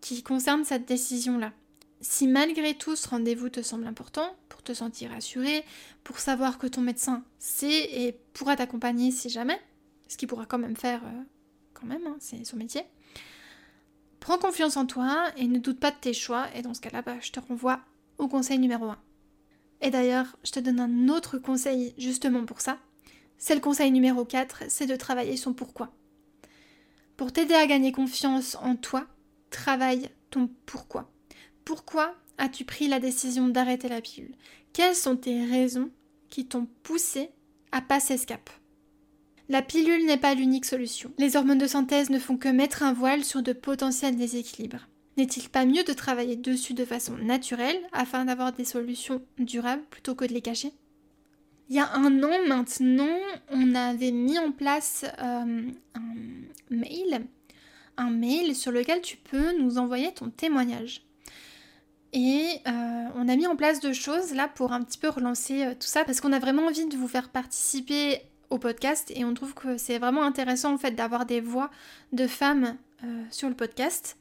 qui 0.00 0.22
concernent 0.22 0.64
cette 0.64 0.86
décision-là. 0.86 1.52
Si 2.00 2.28
malgré 2.28 2.74
tout 2.74 2.94
ce 2.94 3.08
rendez-vous 3.08 3.48
te 3.48 3.60
semble 3.60 3.88
important, 3.88 4.36
pour 4.48 4.62
te 4.62 4.72
sentir 4.72 5.10
rassuré, 5.10 5.64
pour 6.04 6.20
savoir 6.20 6.58
que 6.58 6.68
ton 6.68 6.80
médecin 6.80 7.24
sait 7.40 7.90
et 7.92 8.12
pourra 8.34 8.54
t'accompagner 8.54 9.10
si 9.10 9.30
jamais, 9.30 9.60
ce 10.06 10.16
qu'il 10.16 10.28
pourra 10.28 10.46
quand 10.46 10.58
même 10.58 10.76
faire 10.76 11.02
euh, 11.04 11.22
quand 11.74 11.86
même, 11.86 12.06
hein, 12.06 12.16
c'est 12.20 12.46
son 12.46 12.56
métier, 12.56 12.82
prends 14.20 14.38
confiance 14.38 14.76
en 14.76 14.86
toi 14.86 15.26
et 15.36 15.48
ne 15.48 15.58
doute 15.58 15.80
pas 15.80 15.90
de 15.90 15.98
tes 16.00 16.14
choix 16.14 16.46
et 16.54 16.62
dans 16.62 16.72
ce 16.72 16.80
cas-là, 16.80 17.02
bah, 17.02 17.16
je 17.20 17.32
te 17.32 17.40
renvoie 17.40 17.80
au 18.18 18.28
conseil 18.28 18.60
numéro 18.60 18.84
1. 18.84 18.98
Et 19.80 19.90
d'ailleurs, 19.90 20.38
je 20.44 20.52
te 20.52 20.60
donne 20.60 20.78
un 20.78 21.08
autre 21.08 21.38
conseil 21.38 21.94
justement 21.98 22.44
pour 22.44 22.60
ça, 22.60 22.78
c'est 23.38 23.54
le 23.54 23.60
conseil 23.60 23.90
numéro 23.90 24.24
4, 24.24 24.64
c'est 24.68 24.86
de 24.86 24.96
travailler 24.96 25.36
son 25.36 25.54
pourquoi. 25.54 25.92
Pour 27.16 27.32
t'aider 27.32 27.54
à 27.54 27.66
gagner 27.66 27.92
confiance 27.92 28.56
en 28.62 28.76
toi, 28.76 29.06
travaille 29.50 30.08
ton 30.30 30.50
pourquoi. 30.66 31.10
Pourquoi 31.64 32.14
as-tu 32.36 32.64
pris 32.64 32.88
la 32.88 33.00
décision 33.00 33.48
d'arrêter 33.48 33.88
la 33.88 34.00
pilule? 34.00 34.34
Quelles 34.72 34.94
sont 34.94 35.16
tes 35.16 35.44
raisons 35.44 35.90
qui 36.28 36.46
t'ont 36.46 36.68
poussé 36.82 37.30
à 37.72 37.80
passer 37.80 38.16
ce 38.16 38.26
cap? 38.26 38.50
La 39.48 39.62
pilule 39.62 40.04
n'est 40.04 40.18
pas 40.18 40.34
l'unique 40.34 40.66
solution. 40.66 41.10
Les 41.16 41.36
hormones 41.36 41.58
de 41.58 41.66
synthèse 41.66 42.10
ne 42.10 42.18
font 42.18 42.36
que 42.36 42.48
mettre 42.48 42.82
un 42.82 42.92
voile 42.92 43.24
sur 43.24 43.42
de 43.42 43.54
potentiels 43.54 44.16
déséquilibres. 44.16 44.88
N'est-il 45.16 45.48
pas 45.48 45.64
mieux 45.64 45.84
de 45.84 45.92
travailler 45.94 46.36
dessus 46.36 46.74
de 46.74 46.84
façon 46.84 47.16
naturelle 47.16 47.80
afin 47.92 48.26
d'avoir 48.26 48.52
des 48.52 48.64
solutions 48.64 49.22
durables 49.38 49.84
plutôt 49.90 50.14
que 50.14 50.26
de 50.26 50.34
les 50.34 50.42
cacher? 50.42 50.72
Il 51.68 51.76
y 51.76 51.78
a 51.78 51.92
un 51.94 52.22
an 52.22 52.46
maintenant, 52.46 53.18
on 53.50 53.74
avait 53.74 54.10
mis 54.10 54.38
en 54.38 54.52
place 54.52 55.04
euh, 55.22 55.70
un 57.98 58.10
mail, 58.10 58.54
sur 58.54 58.72
lequel 58.72 59.02
tu 59.02 59.16
peux 59.16 59.58
nous 59.58 59.76
envoyer 59.76 60.12
ton 60.12 60.30
témoignage. 60.30 61.02
Et 62.14 62.60
euh, 62.66 63.04
on 63.16 63.28
a 63.28 63.36
mis 63.36 63.46
en 63.46 63.54
place 63.54 63.80
deux 63.80 63.92
choses 63.92 64.32
là 64.32 64.48
pour 64.48 64.72
un 64.72 64.82
petit 64.82 64.96
peu 64.96 65.10
relancer 65.10 65.66
euh, 65.66 65.74
tout 65.74 65.86
ça 65.86 66.06
parce 66.06 66.22
qu'on 66.22 66.32
a 66.32 66.38
vraiment 66.38 66.62
envie 66.62 66.86
de 66.86 66.96
vous 66.96 67.08
faire 67.08 67.28
participer 67.28 68.22
au 68.48 68.56
podcast 68.56 69.12
et 69.14 69.26
on 69.26 69.34
trouve 69.34 69.52
que 69.52 69.76
c'est 69.76 69.98
vraiment 69.98 70.22
intéressant 70.22 70.72
en 70.72 70.78
fait 70.78 70.92
d'avoir 70.92 71.26
des 71.26 71.42
voix 71.42 71.70
de 72.12 72.26
femmes 72.26 72.76
sur 73.30 73.50
le 73.50 73.54
podcast. 73.54 74.16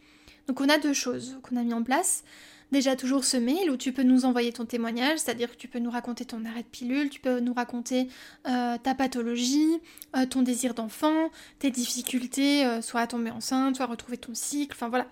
Donc 0.47 0.59
on 0.59 0.67
a 0.67 0.77
deux 0.77 0.91
choses 0.91 1.39
qu'on 1.43 1.55
a 1.55 1.63
mis 1.63 1.73
en 1.73 1.81
place 1.81 2.25
déjà 2.71 2.95
toujours 2.95 3.23
ce 3.23 3.37
mail 3.37 3.69
où 3.69 3.77
tu 3.77 3.91
peux 3.91 4.03
nous 4.03 4.25
envoyer 4.25 4.51
ton 4.51 4.65
témoignage, 4.65 5.19
c'est-à-dire 5.19 5.51
que 5.51 5.55
tu 5.55 5.67
peux 5.67 5.79
nous 5.79 5.89
raconter 5.89 6.25
ton 6.25 6.43
arrêt 6.45 6.63
de 6.63 6.67
pilule, 6.67 7.09
tu 7.09 7.19
peux 7.19 7.39
nous 7.39 7.53
raconter 7.53 8.07
euh, 8.47 8.77
ta 8.77 8.95
pathologie, 8.95 9.79
euh, 10.15 10.25
ton 10.25 10.41
désir 10.41 10.73
d'enfant, 10.73 11.29
tes 11.59 11.71
difficultés, 11.71 12.65
euh, 12.65 12.81
soit 12.81 13.01
à 13.01 13.07
tomber 13.07 13.31
enceinte, 13.31 13.75
soit 13.75 13.85
à 13.85 13.89
retrouver 13.89 14.17
ton 14.17 14.33
cycle, 14.33 14.73
enfin 14.73 14.89
voilà. 14.89 15.07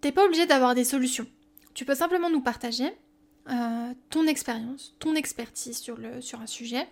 T'es 0.00 0.12
pas 0.12 0.24
obligé 0.24 0.46
d'avoir 0.46 0.74
des 0.74 0.84
solutions. 0.84 1.26
Tu 1.74 1.84
peux 1.84 1.94
simplement 1.94 2.30
nous 2.30 2.40
partager 2.42 2.92
ton 4.10 4.26
expérience, 4.26 4.96
ton 4.98 5.14
expertise 5.14 5.78
sur, 5.78 5.96
le, 5.96 6.20
sur 6.20 6.40
un 6.40 6.48
sujet. 6.48 6.84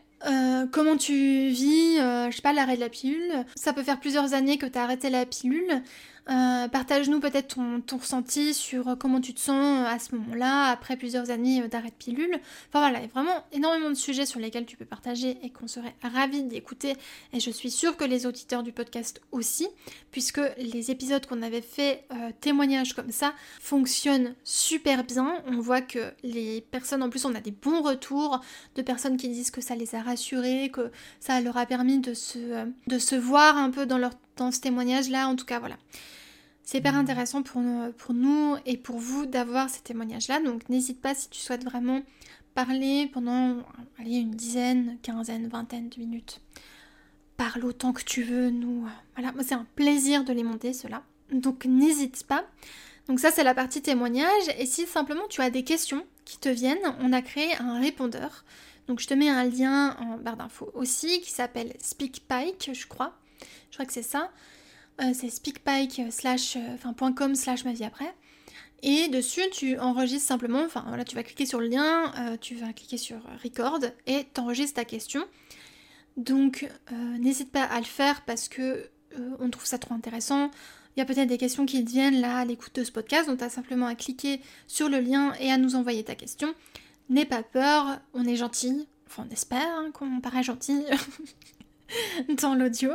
comment 0.71 0.97
tu 0.97 1.49
vis, 1.49 1.97
je 1.97 2.31
sais 2.33 2.43
pas, 2.43 2.53
l'arrêt 2.53 2.77
de 2.77 2.81
la 2.81 2.89
pilule. 2.89 3.45
Ça 3.57 3.73
peut 3.73 3.83
faire 3.83 3.99
plusieurs 3.99 4.35
années 4.35 4.57
que 4.57 4.67
tu 4.67 4.79
as 4.79 4.85
arrêté 4.85 5.11
la 5.11 5.27
pilule. 5.27 5.83
Euh, 6.31 6.69
partage-nous 6.69 7.21
peut-être 7.21 7.49
ton, 7.49 7.99
ressenti 7.99 8.55
sur 8.55 8.97
comment 8.99 9.21
tu 9.21 9.35
te 9.35 9.41
sens 9.41 9.87
à 9.87 9.99
ce 9.99 10.15
moment-là, 10.15 10.71
après 10.71 10.97
plusieurs 10.97 11.31
années 11.31 11.67
d'arrêt 11.69 11.91
de 11.91 11.95
pilule. 11.95 12.41
Enfin 12.69 12.81
voilà, 12.81 12.99
il 12.99 13.03
y 13.03 13.05
a 13.05 13.09
vraiment 13.09 13.45
énormément 13.53 13.91
de 13.91 13.95
sujets 13.95 14.27
sur 14.27 14.41
lesquels 14.41 14.67
tu 14.67 14.77
peux 14.77 14.85
partager 14.85 15.39
et 15.43 15.51
qu'on 15.51 15.69
serait 15.69 15.95
ravis 16.03 16.43
d'écouter. 16.43 16.95
Et 17.33 17.41
je 17.41 17.51
suis 17.51 17.71
sûre 17.71 17.97
que 17.97 18.05
les 18.05 18.27
auditeurs 18.27 18.63
du 18.63 18.73
podcast 18.73 19.21
aussi, 19.33 19.69
puisque 20.11 20.41
les 20.59 20.91
épisodes 20.91 21.25
qu'on 21.27 21.43
avait 21.43 21.61
fait 21.61 22.05
euh, 22.13 22.31
témoignages 22.41 22.95
comme 22.95 23.11
ça 23.11 23.35
fonctionnent 23.61 24.35
super 24.45 25.05
bien. 25.05 25.43
On 25.47 25.59
voit 25.59 25.83
que 25.83 26.13
les 26.23 26.61
personnes, 26.61 27.03
en 27.03 27.11
plus, 27.11 27.25
on 27.25 27.35
a 27.35 27.41
des 27.41 27.51
bons 27.51 27.83
retours 27.83 28.41
de 28.77 28.83
personnes 28.83 29.17
qui 29.17 29.29
disent 29.29 29.51
que 29.51 29.61
ça 29.61 29.75
les 29.75 29.95
a 29.95 30.03
rassurés, 30.03 30.71
que 30.73 30.91
ça 31.21 31.41
leur 31.41 31.57
a 31.57 31.67
permis 31.67 31.99
de 31.99 32.15
se, 32.15 32.39
euh, 32.39 32.67
de 32.87 32.99
se 32.99 33.15
voir 33.15 33.57
un 33.57 33.71
peu 33.71 33.87
dans 33.87 33.99
leur 33.99 34.13
dans 34.37 34.51
ce 34.51 34.61
témoignage-là, 34.61 35.29
en 35.29 35.37
tout 35.37 35.45
cas, 35.45 35.59
voilà. 35.59 35.77
C'est 36.65 36.79
hyper 36.79 36.97
intéressant 36.97 37.43
pour 37.43 37.61
nous, 37.61 37.93
pour 37.93 38.15
nous 38.15 38.57
et 38.65 38.79
pour 38.79 38.99
vous 38.99 39.27
d'avoir 39.27 39.69
ces 39.69 39.83
témoignages-là. 39.83 40.41
Donc 40.41 40.69
n'hésite 40.71 41.01
pas 41.01 41.15
si 41.15 41.29
tu 41.29 41.39
souhaites 41.39 41.65
vraiment 41.65 42.01
parler 42.55 43.11
pendant 43.13 43.59
allez, 43.99 44.17
une 44.17 44.31
dizaine, 44.31 44.97
quinzaine, 45.03 45.49
vingtaine 45.49 45.91
de 45.91 45.99
minutes. 45.99 46.41
Parle 47.37 47.65
autant 47.67 47.93
que 47.93 48.03
tu 48.03 48.23
veux, 48.23 48.49
nous. 48.49 48.89
Voilà, 49.15 49.33
moi 49.33 49.43
c'est 49.45 49.55
un 49.55 49.67
plaisir 49.75 50.25
de 50.25 50.33
les 50.33 50.43
monter, 50.43 50.73
cela. 50.73 51.03
Donc 51.31 51.67
n'hésite 51.67 52.25
pas. 52.27 52.45
Donc 53.09 53.21
ça 53.21 53.31
c'est 53.31 53.45
la 53.45 53.55
partie 53.55 53.83
témoignage. 53.83 54.45
Et 54.59 54.65
si 54.65 54.87
simplement 54.87 55.29
tu 55.29 55.43
as 55.43 55.51
des 55.51 55.65
questions 55.65 56.07
qui 56.25 56.39
te 56.39 56.49
viennent, 56.49 56.95
on 57.01 57.13
a 57.13 57.21
créé 57.21 57.55
un 57.59 57.79
répondeur. 57.79 58.45
Donc 58.89 59.01
je 59.01 59.07
te 59.07 59.13
mets 59.13 59.29
un 59.29 59.45
lien 59.45 59.97
en 59.99 60.17
barre 60.17 60.39
d'infos 60.39 60.71
aussi 60.73 61.21
qui 61.21 61.31
s'appelle 61.31 61.75
SpeakPike, 61.79 62.71
je 62.73 62.87
crois. 62.87 63.15
Je 63.71 63.77
crois 63.77 63.87
que 63.87 63.93
c'est 63.93 64.03
ça. 64.03 64.31
Euh, 65.01 65.11
c'est 65.13 65.31
speakpike 65.31 66.03
slash, 66.11 66.57
euh, 66.57 66.75
enfin, 66.75 67.13
.com 67.13 67.35
slash 67.35 67.65
ma 67.65 67.73
vie 67.73 67.85
après. 67.85 68.15
Et 68.83 69.09
dessus, 69.09 69.43
tu 69.51 69.79
enregistres 69.79 70.27
simplement, 70.27 70.63
enfin 70.63 70.85
voilà, 70.87 71.05
tu 71.05 71.17
vas 71.17 71.23
cliquer 71.23 71.47
sur 71.47 71.61
le 71.61 71.69
lien, 71.69 72.13
euh, 72.19 72.37
tu 72.39 72.55
vas 72.55 72.73
cliquer 72.73 72.99
sur 72.99 73.17
record 73.43 73.81
et 74.07 74.27
tu 74.33 74.41
enregistres 74.41 74.75
ta 74.75 74.85
question. 74.85 75.25
Donc 76.17 76.69
n'hésite 77.19 77.51
pas 77.51 77.65
à 77.65 77.79
le 77.79 77.87
faire 77.87 78.25
parce 78.25 78.49
que 78.49 78.89
on 79.41 79.51
trouve 79.51 79.65
ça 79.65 79.79
trop 79.79 79.95
intéressant. 79.95 80.51
Il 80.97 81.01
y 81.01 81.03
a 81.03 81.07
peut-être 81.07 81.29
des 81.29 81.39
questions 81.39 81.67
qui 81.67 81.85
te 81.85 81.91
viennent 81.91 82.21
là 82.21 82.39
à 82.39 82.45
l'écoute 82.45 82.75
de 82.75 82.85
ce 82.85 82.93
podcast, 82.93 83.29
donc 83.29 83.39
tu 83.39 83.45
as 83.45 83.49
simplement 83.49 83.87
à 83.87 83.97
cliquer 83.97 84.41
sur 84.69 84.89
le 84.89 85.01
lien 85.01 85.33
et 85.41 85.51
à 85.51 85.57
nous 85.57 85.75
envoyer 85.75 86.05
ta 86.05 86.15
question. 86.15 86.55
N'aie 87.09 87.25
pas 87.25 87.43
peur, 87.43 87.99
on 88.13 88.25
est 88.27 88.37
gentil, 88.37 88.87
enfin 89.07 89.27
on 89.29 89.33
espère 89.33 89.67
hein, 89.77 89.91
qu'on 89.93 90.21
paraît 90.21 90.45
gentil 90.45 90.85
dans 92.43 92.55
l'audio. 92.55 92.91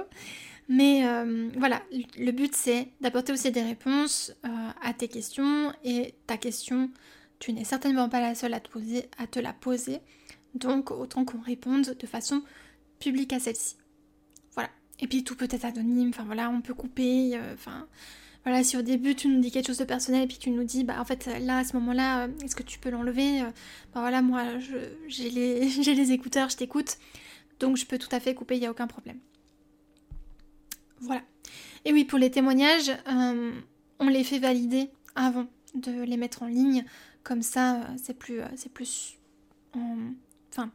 Mais 0.70 1.04
euh, 1.04 1.50
voilà, 1.58 1.82
le 2.18 2.32
but 2.32 2.56
c'est 2.56 2.90
d'apporter 3.02 3.34
aussi 3.34 3.52
des 3.52 3.64
réponses 3.64 4.32
euh, 4.46 4.70
à 4.84 4.94
tes 4.94 5.08
questions 5.08 5.74
et 5.84 6.14
ta 6.28 6.38
question, 6.38 6.92
tu 7.40 7.54
n'es 7.54 7.64
certainement 7.64 8.08
pas 8.08 8.22
la 8.22 8.36
seule 8.36 8.54
à 8.54 8.60
te, 8.60 9.40
la 9.40 9.52
poser. 9.52 9.98
Donc 10.54 10.92
autant 10.92 11.26
qu'on 11.26 11.42
réponde 11.42 11.96
de 12.00 12.08
façon 12.08 12.44
publique 13.00 13.34
à 13.34 13.40
celle-ci. 13.40 13.78
Voilà. 14.54 14.70
Et 15.00 15.08
puis 15.08 15.24
tout 15.24 15.36
peut 15.36 15.48
être 15.50 15.66
anonyme, 15.66 16.10
enfin 16.10 16.24
voilà, 16.26 16.52
on 16.52 16.62
peut 16.62 16.76
couper, 16.76 17.36
euh, 17.36 17.56
enfin 17.56 17.88
voilà, 18.44 18.64
si 18.64 18.78
au 18.78 18.84
début 18.84 19.16
tu 19.16 19.28
nous 19.28 19.42
dis 19.42 19.50
quelque 19.50 19.68
chose 19.68 19.80
de 19.80 19.86
personnel 19.86 20.26
et 20.26 20.28
puis 20.28 20.38
tu 20.38 20.52
nous 20.52 20.64
dis 20.64 20.84
bah 20.84 20.98
en 21.00 21.06
fait 21.06 21.28
là 21.42 21.58
à 21.58 21.64
ce 21.64 21.76
moment-là, 21.78 22.28
est-ce 22.44 22.56
que 22.56 22.64
tu 22.64 22.78
peux 22.78 22.92
l'enlever 22.92 23.42
Bah 23.92 24.02
voilà, 24.02 24.22
moi 24.22 24.44
j'ai 25.08 25.32
les, 25.32 25.68
les 25.96 26.12
écouteurs, 26.12 26.50
je 26.50 26.58
t'écoute 26.58 27.00
Donc 27.60 27.78
je 27.78 27.86
peux 27.86 27.98
tout 27.98 28.10
à 28.12 28.20
fait 28.20 28.34
couper, 28.34 28.56
il 28.56 28.62
n'y 28.62 28.66
a 28.66 28.72
aucun 28.72 28.88
problème. 28.88 29.20
Voilà. 31.02 31.22
Et 31.86 31.94
oui, 31.94 32.04
pour 32.06 32.20
les 32.20 32.32
témoignages, 32.32 32.90
euh, 32.90 33.52
on 34.00 34.08
les 34.08 34.24
fait 34.24 34.40
valider 34.40 34.90
avant 35.16 35.48
de 35.76 36.04
les 36.04 36.18
mettre 36.18 36.44
en 36.44 36.48
ligne. 36.48 36.86
Comme 37.24 37.42
ça, 37.42 37.82
euh, 37.82 37.86
c'est 38.02 38.18
plus, 38.18 38.42
c'est 38.56 38.72
plus, 38.72 39.18
enfin, 40.52 40.72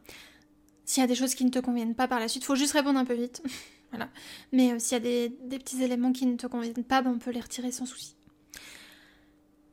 s'il 0.85 1.01
y 1.01 1.03
a 1.03 1.07
des 1.07 1.15
choses 1.15 1.35
qui 1.35 1.45
ne 1.45 1.49
te 1.49 1.59
conviennent 1.59 1.95
pas 1.95 2.07
par 2.07 2.19
la 2.19 2.27
suite, 2.27 2.43
faut 2.43 2.55
juste 2.55 2.73
répondre 2.73 2.99
un 2.99 3.05
peu 3.05 3.15
vite. 3.15 3.41
voilà. 3.91 4.09
Mais 4.51 4.79
s'il 4.79 4.93
y 4.93 4.95
a 4.95 5.29
des, 5.29 5.59
petits 5.59 5.83
éléments 5.83 6.11
qui 6.11 6.25
ne 6.25 6.37
te 6.37 6.47
conviennent 6.47 6.83
pas, 6.83 7.01
ben, 7.01 7.11
on 7.11 7.19
peut 7.19 7.31
les 7.31 7.41
retirer 7.41 7.71
sans 7.71 7.85
souci. 7.85 8.15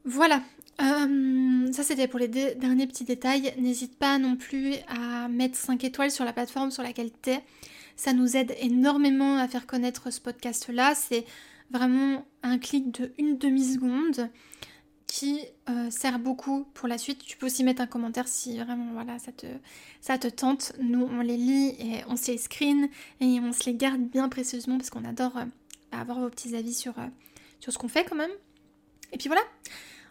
Voilà, 0.05 0.43
euh, 0.81 1.73
ça 1.73 1.83
c'était 1.83 2.09
pour 2.09 2.19
les 2.19 2.29
derniers 2.29 2.87
petits 2.87 3.05
détails. 3.05 3.55
N'hésite 3.59 3.97
pas 3.99 4.19
non 4.19 4.37
plus 4.37 4.75
à 4.89 5.29
mettre 5.29 5.57
5 5.57 5.83
étoiles 5.85 6.11
sur 6.11 6.25
la 6.25 6.33
plateforme 6.33 6.71
sur 6.71 6.83
laquelle 6.83 7.11
tu 7.23 7.31
es. 7.31 7.45
Ça 7.97 8.13
nous 8.13 8.37
aide 8.37 8.55
énormément 8.61 9.37
à 9.37 9.47
faire 9.49 9.67
connaître 9.67 10.11
ce 10.11 10.21
podcast-là. 10.21 10.95
C'est 10.95 11.25
vraiment 11.71 12.27
un 12.43 12.59
clic 12.59 12.91
de 12.93 13.13
une 13.19 13.39
demi-seconde 13.39 14.31
qui 15.07 15.41
euh, 15.69 15.91
sert 15.91 16.19
beaucoup 16.19 16.65
pour 16.73 16.89
la 16.89 16.97
suite. 16.97 17.23
Tu 17.23 17.37
peux 17.37 17.47
aussi 17.47 17.65
mettre 17.65 17.83
un 17.83 17.87
commentaire 17.87 18.27
si 18.27 18.59
vraiment 18.59 18.93
voilà, 18.95 19.19
ça, 19.19 19.31
te, 19.31 19.47
ça 20.01 20.17
te 20.17 20.27
tente. 20.27 20.73
Nous, 20.81 21.05
on 21.05 21.21
les 21.21 21.37
lit 21.37 21.77
et 21.79 22.03
on 22.09 22.17
se 22.17 22.31
les 22.31 22.39
screen 22.39 22.89
et 23.21 23.39
on 23.41 23.53
se 23.53 23.67
les 23.67 23.75
garde 23.75 24.01
bien 24.01 24.31
précieusement 24.31 24.79
parce 24.79 24.89
qu'on 24.89 25.05
adore 25.05 25.37
euh, 25.37 25.45
avoir 25.93 26.19
vos 26.19 26.31
petits 26.31 26.57
avis 26.57 26.73
sur, 26.73 26.95
sur 27.61 27.73
ce 27.73 27.79
qu'on 27.79 27.89
fait 27.89 28.05
quand 28.05 28.17
même. 28.17 28.31
Et 29.13 29.19
puis 29.19 29.29
voilà. 29.29 29.43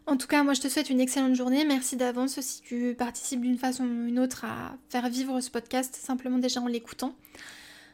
En 0.08 0.18
tout 0.18 0.28
cas, 0.28 0.44
moi 0.44 0.54
je 0.54 0.62
te 0.62 0.68
souhaite 0.68 0.90
une 0.90 1.00
excellente 1.00 1.36
journée. 1.36 1.64
Merci 1.66 1.96
d'avance 1.96 2.40
si 2.40 2.62
tu 2.62 2.96
participes 2.98 3.42
d'une 3.42 3.58
façon 3.58 3.84
ou 3.84 4.08
une 4.08 4.20
autre 4.20 4.46
à 4.46 4.76
faire 4.90 5.08
vivre 5.10 5.40
ce 5.42 5.50
podcast 5.50 5.96
simplement 5.96 6.40
déjà 6.40 6.62
en 6.62 6.68
l'écoutant. 6.68 7.16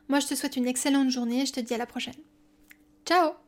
Moi 0.07 0.19
je 0.19 0.27
te 0.27 0.35
souhaite 0.35 0.55
une 0.55 0.67
excellente 0.67 1.09
journée 1.09 1.41
et 1.41 1.45
je 1.45 1.53
te 1.53 1.59
dis 1.59 1.73
à 1.73 1.77
la 1.77 1.85
prochaine. 1.85 2.15
Ciao 3.05 3.46